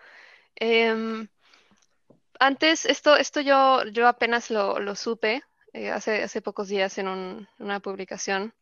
[0.57, 1.29] Em,
[2.41, 7.47] antes, esto, esto yo, yo apenas lo, lo supe eh, hace, hace pocos días en
[7.59, 8.53] una publicación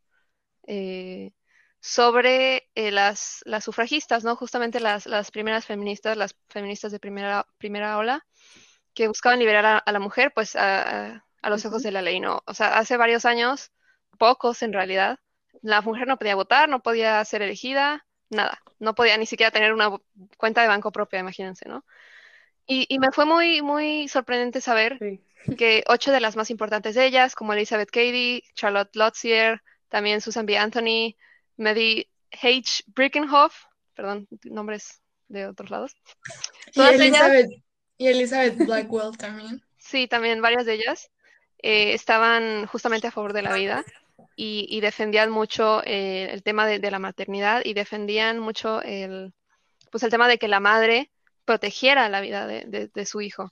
[0.67, 1.33] eh,
[1.81, 4.37] sobre eh, las, las sufragistas, ¿no?
[4.37, 8.27] Justamente las, las primeras feministas, las feministas de primera, primera ola,
[8.93, 12.43] que buscaban liberar a, la mujer, pues a, a los ojos de la ley, ¿no?
[12.47, 13.73] O sea, hace varios años,
[14.19, 15.19] pocos en realidad,
[15.63, 19.73] la mujer no podía votar, no podía ser elegida, nada, no podía ni siquiera tener
[19.73, 19.91] una
[20.37, 21.85] cuenta de banco propia, imagínense, ¿no?
[22.69, 24.99] Y, me fue muy, muy sorprendente saber
[25.59, 30.47] que ocho de las más importantes de ellas, como Elizabeth Cady, Charlotte Lotzier, también Susan
[30.47, 30.59] B.
[30.59, 31.17] Anthony,
[31.57, 32.83] Medi H.
[32.89, 35.95] Brickenhoff, perdón, nombres de otros lados.
[36.75, 37.51] Y Elizabeth,
[37.99, 39.63] y Elizabeth Blackwell también.
[39.79, 41.11] Sí, también varias de ellas
[41.59, 43.85] eh, estaban justamente a favor de la vida
[44.37, 49.33] y, defendían mucho eh, el tema de, la maternidad y defendían mucho el,
[49.91, 51.11] pues el tema de que la madre
[51.45, 53.51] protegiera la vida de, su hijo.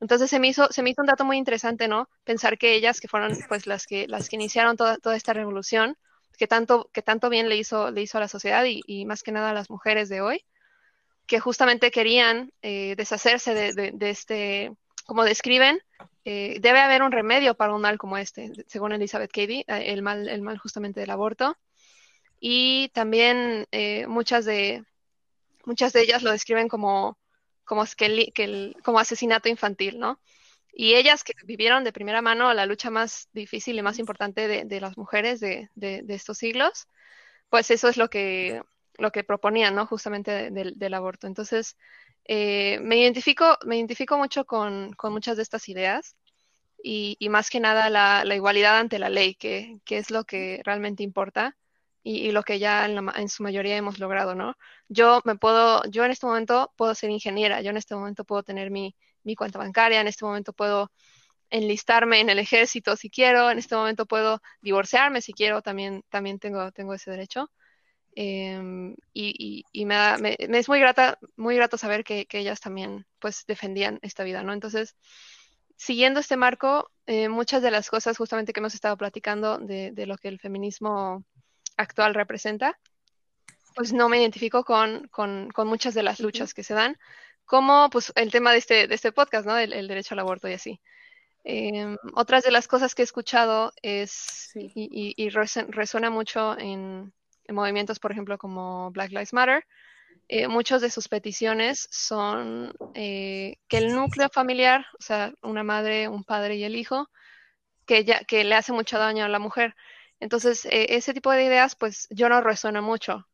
[0.00, 2.10] Entonces se me hizo, se me hizo un dato muy interesante, ¿no?
[2.24, 5.96] Pensar que ellas, que fueron pues las que, las que iniciaron toda, toda esta revolución,
[6.36, 9.32] que tanto, que tanto bien le hizo, le hizo a la sociedad y, más que
[9.32, 10.44] nada a las mujeres de hoy,
[11.26, 14.72] que justamente querían eh, deshacerse de, este,
[15.06, 15.80] como describen,
[16.24, 20.02] eh, debe haber un remedio para un mal como este, según Elizabeth Cady, eh, el
[20.02, 21.56] mal, el mal justamente del aborto.
[22.38, 23.66] Y también
[24.08, 24.84] muchas, de,
[25.64, 27.18] muchas de ellas lo describen como,
[27.64, 30.20] como, que el, como asesinato infantil, ¿no?
[30.78, 34.80] Y ellas que vivieron de primera mano la lucha más difícil y más importante de,
[34.80, 35.70] las mujeres de,
[36.08, 36.86] estos siglos,
[37.48, 38.62] pues eso es lo que,
[38.98, 39.86] lo que proponían, ¿no?
[39.86, 41.26] Justamente del aborto.
[41.26, 41.78] Entonces,
[42.28, 46.16] eh, me, identifico, me identifico mucho con, muchas de estas ideas
[46.82, 51.56] y, más que nada la, igualdad ante la ley, que, es lo que realmente importa
[52.02, 54.56] y, lo que ya en, en, su mayoría hemos logrado, ¿no?
[54.88, 58.42] Yo me puedo, yo en este momento puedo ser ingeniera, yo en este momento puedo
[58.42, 60.90] tener mi, mi cuenta bancaria, en este momento puedo
[61.50, 66.38] enlistarme en el ejército si quiero, en este momento puedo divorciarme si quiero, también, también
[66.38, 67.50] tengo, tengo ese derecho.
[68.18, 74.24] Em, y, me, es muy grata, muy grato saber que, ellas también pues defendían esta
[74.24, 74.54] vida, ¿no?
[74.54, 74.96] Entonces,
[75.76, 80.16] siguiendo este marco, eh, muchas de las cosas justamente que hemos estado platicando de, lo
[80.16, 81.24] que el feminismo
[81.76, 82.78] actual representa,
[83.74, 86.96] pues no me identifico con, con muchas de las luchas que se dan,
[87.44, 89.58] como pues el tema de este, de este podcast, ¿no?
[89.58, 90.80] El, derecho al aborto y así.
[91.44, 97.12] Em, otras de las cosas que he escuchado es, y, resuena mucho en,
[97.52, 99.64] movimientos, por ejemplo, como Black Lives Matter,
[100.28, 106.08] eh, muchas de sus peticiones son eh, que el núcleo familiar, o sea, una madre,
[106.08, 107.08] un padre y el hijo,
[107.86, 109.76] que, ya, que le hace mucho daño a la mujer.
[110.20, 113.28] Entonces, eh, ese tipo de ideas, pues yo no resueno mucho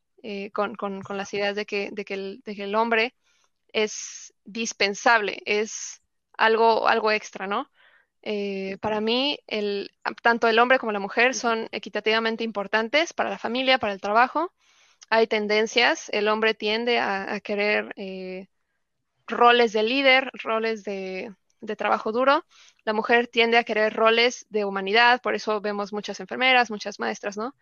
[0.53, 3.15] con, con, con, las ideas de que, de que, el, de que el hombre
[3.73, 6.01] es dispensable, es
[6.39, 7.69] algo, algo extra, ¿no?
[8.23, 9.91] Eh, para mí, el,
[10.23, 14.53] tanto el hombre como la mujer son equitativamente importantes para la familia, para el trabajo.
[15.11, 18.49] Hay tendencias, el hombre tiende a, querer eh,
[19.27, 21.35] roles de líder, roles de,
[21.77, 22.45] trabajo duro.
[22.85, 27.37] La mujer tiende a querer roles de humanidad, por eso vemos muchas enfermeras, muchas maestras,
[27.37, 27.55] ¿no?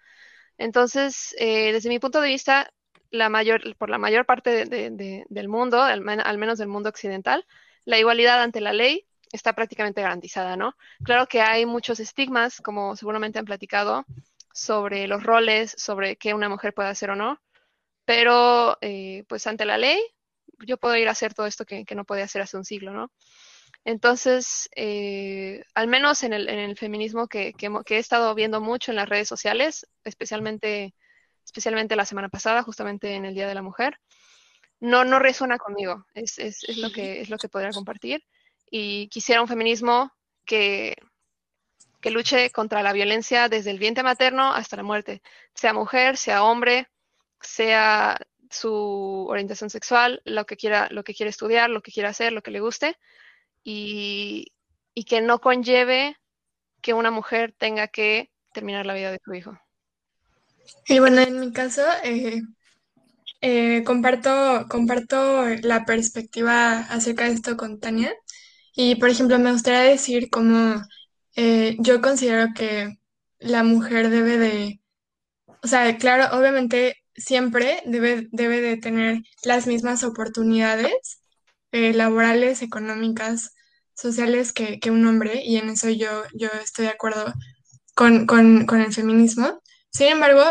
[0.58, 2.72] Entonces, eh, desde mi punto de vista,
[3.10, 7.46] la mayor, por la mayor parte del mundo, al, menos del mundo occidental,
[7.84, 10.74] la igualdad ante la ley está prácticamente garantizada, ¿no?
[11.04, 14.04] Claro que hay muchos estigmas, como seguramente han platicado,
[14.52, 17.40] sobre los roles, sobre qué una mujer puede hacer o no,
[18.04, 20.00] pero eh, pues ante la ley
[20.66, 23.10] yo puedo ir a hacer todo esto que, no podía hacer hace un siglo, ¿no?
[23.84, 29.08] Entonces, eh, al menos en el, feminismo que, que, he estado viendo mucho en las
[29.08, 30.94] redes sociales, especialmente
[31.44, 33.98] especialmente la semana pasada, justamente en el Día de la Mujer,
[34.78, 38.22] no, no resuena conmigo, es, es, es lo que, es lo que podría compartir.
[38.70, 40.12] Y quisiera un feminismo
[40.46, 40.96] que,
[42.00, 45.22] que luche contra la violencia desde el vientre materno hasta la muerte,
[45.54, 46.88] sea mujer, sea hombre,
[47.40, 48.16] sea
[48.50, 52.42] su orientación sexual, lo que quiera, lo que quiera estudiar, lo que quiera hacer, lo
[52.42, 52.96] que le guste,
[53.62, 54.52] y,
[54.94, 56.16] y que no conlleve
[56.80, 59.58] que una mujer tenga que terminar la vida de su hijo.
[60.86, 62.42] Y bueno, en mi caso, eh,
[63.40, 68.12] eh, comparto, comparto la perspectiva acerca de esto con Tania.
[68.74, 70.82] Y, por ejemplo, me gustaría decir cómo
[71.36, 72.98] eh, yo considero que
[73.38, 74.80] la mujer debe de,
[75.62, 81.20] o sea, claro, obviamente siempre debe, debe de tener las mismas oportunidades
[81.72, 83.54] laborales, económicas,
[83.94, 87.32] sociales que, que, un hombre, y en eso yo, yo estoy de acuerdo
[87.94, 89.60] con, con, con el feminismo.
[89.90, 90.42] Sin embargo,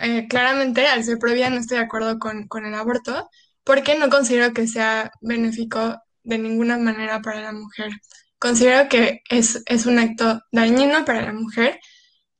[0.00, 3.30] eh, claramente al ser prohibida no estoy de acuerdo con, el aborto
[3.64, 5.96] porque no considero que sea benéfico
[6.26, 7.90] de ninguna manera para la mujer.
[8.38, 11.80] Considero que es, un acto dañino para la mujer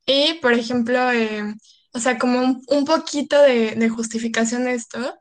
[0.07, 1.55] y, por ejemplo, eh,
[1.93, 5.18] o sea, como un, poquito de, justificación de esto,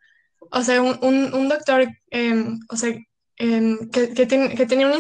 [0.52, 2.94] o sea, un, doctor, em, o sea,
[3.38, 4.92] em, que, que, que, tenía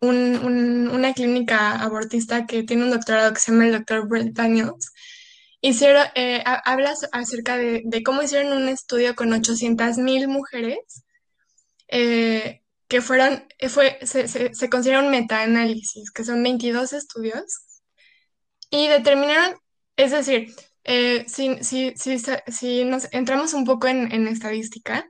[0.00, 4.92] una clínica abortista que tiene un doctorado que se llama el doctor Brett Daniels,
[5.60, 11.04] hicieron, eh, hablas acerca de, cómo hicieron un estudio con 800 mil mujeres
[11.88, 17.44] eh, que fueron, eh, fue, se, se, considera un metaanálisis, que son 22 estudios,
[18.70, 19.56] y determinaron,
[19.96, 20.54] es decir,
[21.26, 22.18] si, si, si,
[22.48, 25.08] si, nos entramos un poco en, estadística,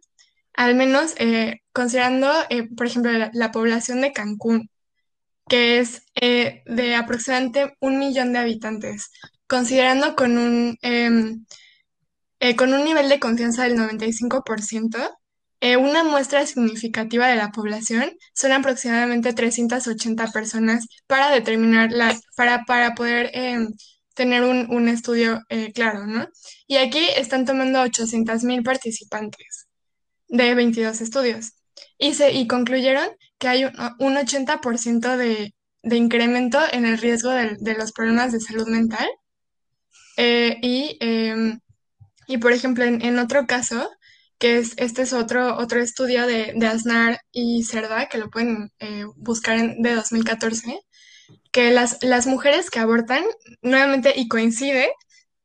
[0.54, 4.70] al menos eh, considerando, eh, por ejemplo, la, población de Cancún,
[5.48, 9.10] que es eh, de aproximadamente un millón de habitantes,
[9.46, 11.44] considerando con un, em,
[12.56, 15.18] con un nivel de confianza del 95%,
[15.78, 22.94] una muestra significativa de la población son aproximadamente 380 personas para determinar la, para, para
[22.94, 23.68] poder em,
[24.14, 25.42] tener un, un estudio
[25.74, 26.28] claro, ¿no?
[26.66, 29.66] Y aquí están tomando 800 mil participantes
[30.28, 31.52] de 22 estudios.
[31.98, 33.08] Y, se, y concluyeron
[33.38, 33.72] que hay un,
[34.16, 39.08] 80% de, de, incremento en el riesgo de, de los problemas de salud mental.
[40.16, 41.60] Eh, y, em,
[42.26, 43.90] y, por ejemplo, en, en, otro caso,
[44.44, 48.70] que es, este es otro, otro estudio de, de Aznar y Cerda, que lo pueden
[48.78, 50.82] eh, buscar en, de 2014,
[51.50, 53.24] que las, las mujeres que abortan,
[53.62, 54.92] nuevamente, y coincide,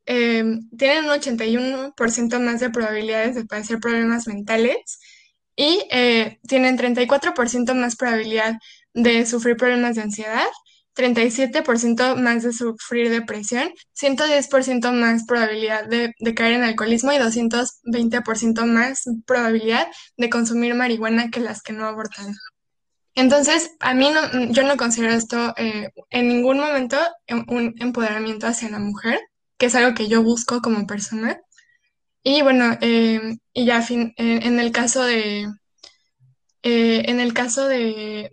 [0.05, 0.43] eh,
[0.77, 4.99] tienen un 81% más de probabilidades de padecer problemas mentales
[5.55, 8.55] y eh, tienen 34% más probabilidad
[8.93, 10.47] de sufrir problemas de ansiedad,
[10.99, 19.03] 37% más de sufrir depresión, 110% más probabilidad de, caer en alcoholismo y 220% más
[19.25, 19.87] probabilidad
[20.17, 22.35] de consumir marihuana que las que no abortan.
[23.15, 26.97] Entonces, a mí no, yo no considero esto eh, en ningún momento
[27.47, 29.19] un empoderamiento hacia la mujer
[29.57, 31.39] que es algo que yo busco como persona.
[32.23, 35.47] Y bueno, em, y ya fin, en el caso de,
[36.63, 38.31] eh, en el caso de,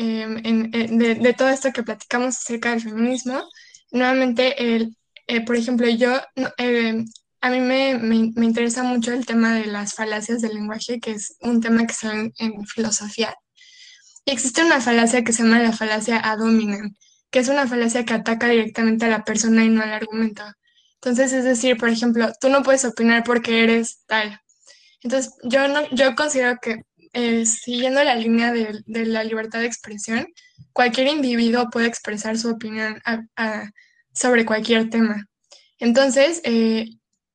[0.00, 3.42] em, de, todo esto que platicamos acerca del feminismo,
[3.90, 4.96] nuevamente, el,
[5.26, 6.20] eh, por ejemplo, yo,
[6.56, 7.06] em,
[7.42, 11.36] a mí me, me, interesa mucho el tema de las falacias del lenguaje, que es
[11.40, 13.34] un tema que se ve en, filosofía.
[14.24, 16.94] Y existe una falacia que se llama la falacia ad hominem,
[17.30, 20.44] que es una falacia que ataca directamente a la persona y no al argumento.
[20.94, 24.40] Entonces, es decir, por ejemplo, tú no puedes opinar porque eres tal.
[25.02, 26.82] Entonces, yo, no, yo considero que
[27.12, 30.26] eh, siguiendo la línea de, la libertad de expresión,
[30.72, 33.00] cualquier individuo puede expresar su opinión
[34.12, 35.26] sobre cualquier tema.
[35.78, 36.86] Entonces, eh,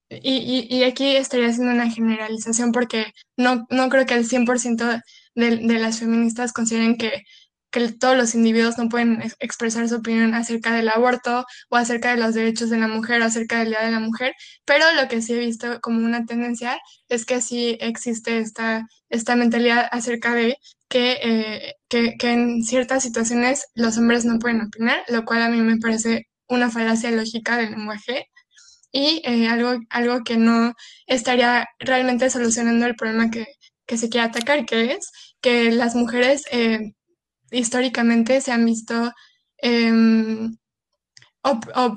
[0.10, 3.08] y, aquí estaría haciendo una generalización porque
[3.38, 5.02] no, no creo que el 100%
[5.36, 7.24] de, de las feministas consideren que
[7.76, 12.22] que todos los individuos no pueden expresar su opinión acerca del aborto o acerca de
[12.22, 15.22] los derechos de la mujer o acerca del Día de la Mujer, pero lo que
[15.22, 20.58] sí he visto como una tendencia es que sí existe esta, esta mentalidad acerca de
[20.88, 25.50] que, eh, que, que en ciertas situaciones los hombres no pueden opinar, lo cual a
[25.50, 28.28] mí me parece una falacia lógica del lenguaje.
[28.94, 30.74] Y eh, algo, algo que no
[31.08, 33.46] estaría realmente solucionando el problema que,
[33.86, 35.12] que se quiere atacar, que es
[35.42, 36.94] que las mujeres eh,
[37.52, 39.14] históricamente se han visto
[39.58, 40.56] em,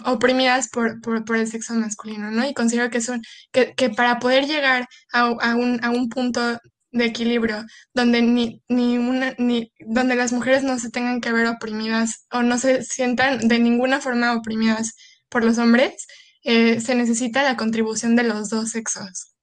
[0.05, 2.47] oprimidas por, el sexo masculino, ¿no?
[2.47, 3.23] Y considero que, son,
[3.53, 6.59] que, para poder llegar a, un, punto
[6.91, 11.47] de equilibrio donde ni, ni una ni donde las mujeres no se tengan que ver
[11.47, 14.95] oprimidas o no se sientan de ninguna forma oprimidas
[15.29, 16.07] por los hombres
[16.45, 19.35] eh, se necesita la contribución de los dos sexos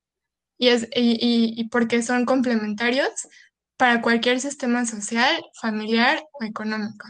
[0.58, 3.10] y es y porque son complementarios
[3.78, 7.08] para cualquier sistema social, familiar o económico.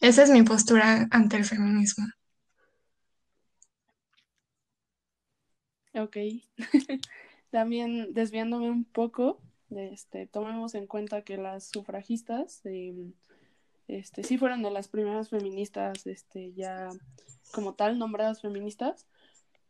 [0.00, 2.06] Esa es mi postura ante el feminismo.
[5.94, 6.16] Ok.
[7.50, 9.40] También desviándome un poco,
[9.70, 13.12] este, tomemos en cuenta que las sufragistas em,
[13.88, 16.90] este, sí fueron de las primeras feministas este, ya
[17.52, 19.06] como tal nombradas feministas,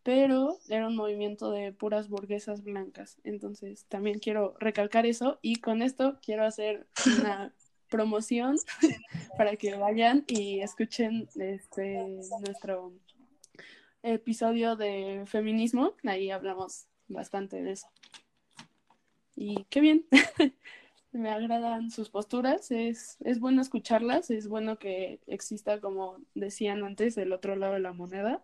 [0.08, 3.18] pero era un movimiento de puras burguesas blancas.
[3.24, 6.86] Entonces, también quiero recalcar eso y con esto quiero hacer
[7.18, 7.52] una
[7.90, 8.56] promoción
[9.36, 12.06] para que vayan y escuchen este
[12.40, 12.94] nuestro
[14.02, 17.88] episodio de feminismo, ahí hablamos bastante de eso.
[19.36, 20.06] Y qué bien.
[21.12, 27.18] Me agradan sus posturas, es, es bueno escucharlas, es bueno que exista, como decían antes,
[27.18, 28.42] el otro lado de la moneda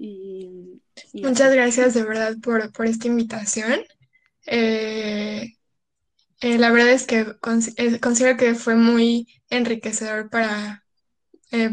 [0.00, 0.80] y,
[1.12, 3.80] Muchas gracias de verdad por, por esta invitación.
[4.46, 5.52] Eh,
[6.40, 7.26] eh, la verdad es que
[7.76, 10.84] eh, considero que fue muy enriquecedor para,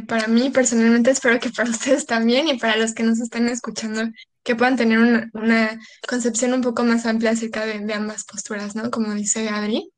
[0.07, 4.01] para mí personalmente, espero que para ustedes también y para los que nos están escuchando,
[4.43, 8.75] que puedan tener una, una concepción un poco más amplia acerca de, de, ambas posturas,
[8.75, 8.91] ¿no?
[8.91, 9.89] Como dice Adri.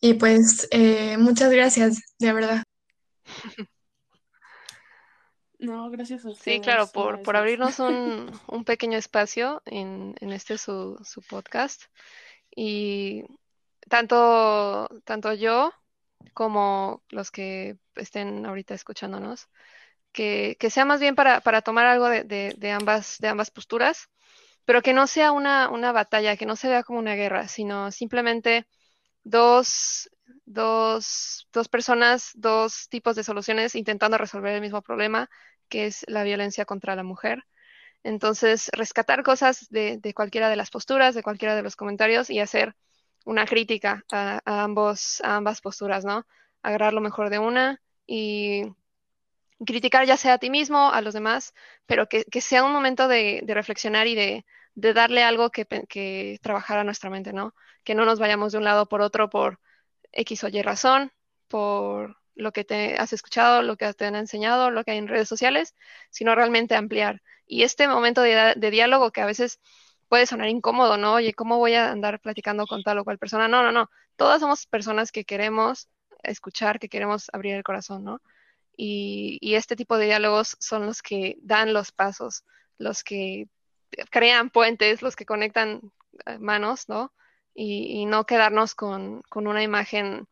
[0.00, 0.68] Y pues
[1.18, 2.64] muchas gracias, de verdad.
[5.64, 6.56] No, gracias a ustedes.
[6.56, 11.84] Sí, claro, por, por abrirnos un, un, pequeño espacio en, en este su, su, podcast.
[12.54, 13.24] Y
[13.88, 15.72] tanto, tanto yo
[16.32, 19.48] como los que estén ahorita escuchándonos,
[20.12, 23.50] que, que sea más bien para, para tomar algo de, de, de, ambas, de ambas
[23.50, 24.08] posturas
[24.64, 27.90] pero que no sea una, una batalla, que no se vea como una guerra, sino
[27.90, 28.66] simplemente
[29.22, 30.10] dos,
[30.46, 35.28] dos, dos personas, dos tipos de soluciones intentando resolver el mismo problema,
[35.68, 37.44] que es la violencia contra la mujer.
[38.02, 42.40] Entonces, rescatar cosas de, de cualquiera de las posturas, de cualquiera de los comentarios y
[42.40, 42.76] hacer
[43.24, 46.26] una crítica a, ambos, a ambas posturas, ¿no?
[46.62, 48.64] Agarrar lo mejor de una y
[49.64, 51.54] criticar ya sea a ti mismo, a los demás,
[51.86, 55.66] pero que, que sea un momento de, de reflexionar y de, de darle algo que,
[55.88, 57.54] que, trabajar a nuestra mente, ¿no?
[57.84, 59.60] Que no nos vayamos de un lado por otro por
[60.12, 61.12] X o Y razón,
[61.48, 65.08] por lo que te has escuchado, lo que te han enseñado, lo que hay en
[65.08, 65.74] redes sociales,
[66.10, 67.22] sino realmente ampliar.
[67.46, 69.60] Y este momento de, de diálogo que a veces
[70.08, 71.14] puede sonar incómodo, ¿no?
[71.14, 73.48] Oye, ¿cómo voy a andar platicando con tal o cual persona?
[73.48, 73.90] No, no, no.
[74.16, 75.88] Todas somos personas que queremos
[76.22, 78.20] escuchar, que queremos abrir el corazón, ¿no?
[78.76, 82.44] Y, y, este tipo de diálogos son los que dan los pasos,
[82.78, 83.48] los que
[84.10, 85.92] crean puentes, los que conectan
[86.26, 87.12] eh, manos, ¿no?
[87.54, 90.26] Y, y no quedarnos con, con, una imagen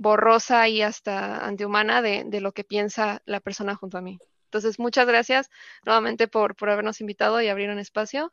[0.00, 4.18] borrosa y hasta antihumana de, de, lo que piensa la persona junto a mí.
[4.46, 5.50] Entonces, muchas gracias
[5.84, 8.32] nuevamente por, por habernos invitado y abrir un espacio.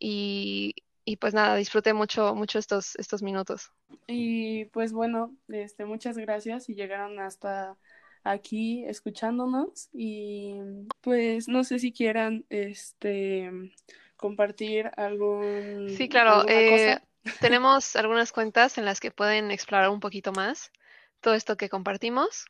[0.00, 0.74] Y,
[1.04, 3.70] y pues nada, disfruté mucho, mucho estos, estos minutos.
[4.08, 7.76] Y pues bueno, este, muchas gracias y llegaron hasta
[8.24, 10.56] aquí escuchándonos y
[11.00, 13.72] pues no sé si quieran este
[14.16, 16.98] compartir algún sí claro eh,
[17.40, 20.72] tenemos algunas cuentas en las que pueden explorar un poquito más
[21.20, 22.46] todo esto que compartimos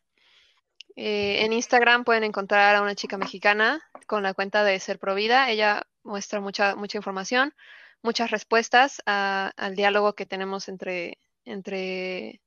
[0.96, 5.50] eh, en Instagram pueden encontrar a una chica mexicana con la cuenta de Ser Provida
[5.50, 7.54] ella muestra mucha mucha información
[8.02, 12.40] muchas respuestas al diálogo que tenemos entre entre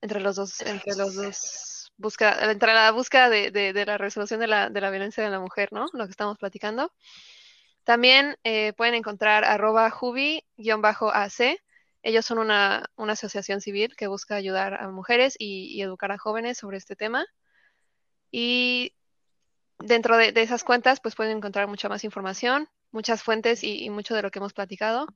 [0.00, 4.40] entre los dos entre los dos búsqueda, entre la búsqueda de, de, de la resolución
[4.40, 5.86] de la, de la, violencia de la mujer, ¿no?
[5.92, 6.92] Lo que estamos platicando.
[7.84, 11.60] También eh, pueden encontrar arroba jubi-ac.
[12.08, 16.16] Ellos son una, una, asociación civil que busca ayudar a mujeres y, y, educar a
[16.16, 17.26] jóvenes sobre este tema.
[18.30, 18.94] Y
[19.78, 23.90] dentro de, de, esas cuentas, pues pueden encontrar mucha más información, muchas fuentes y, y
[23.90, 25.06] mucho de lo que hemos platicado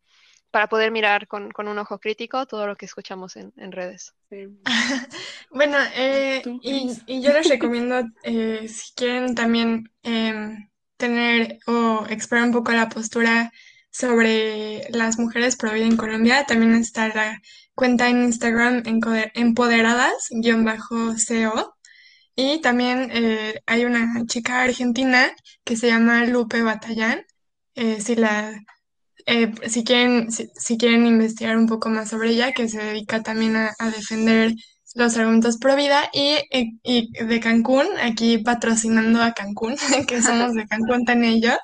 [0.50, 4.12] para poder mirar con, con, un ojo crítico todo lo que escuchamos en, en redes.
[4.28, 4.48] Sí.
[5.50, 10.58] bueno, eh, y, y, yo les recomiendo, eh, si quieren también eh,
[10.98, 13.50] tener o explorar un poco la postura
[13.92, 17.40] sobre las mujeres pro vida en Colombia, también está la
[17.74, 18.82] cuenta en Instagram
[19.34, 21.74] empoderadas-co.
[22.34, 25.30] Y también eh, hay una chica argentina
[25.64, 27.24] que se llama Lupe Batallán.
[27.74, 28.62] Eh, si la
[29.26, 33.56] eh, si, quieren, si, quieren investigar un poco más sobre ella, que se dedica también
[33.56, 34.54] a, defender
[34.94, 39.76] los argumentos pro vida y, y, y, de Cancún, aquí patrocinando a Cancún,
[40.08, 41.56] que somos de Cancún también yo,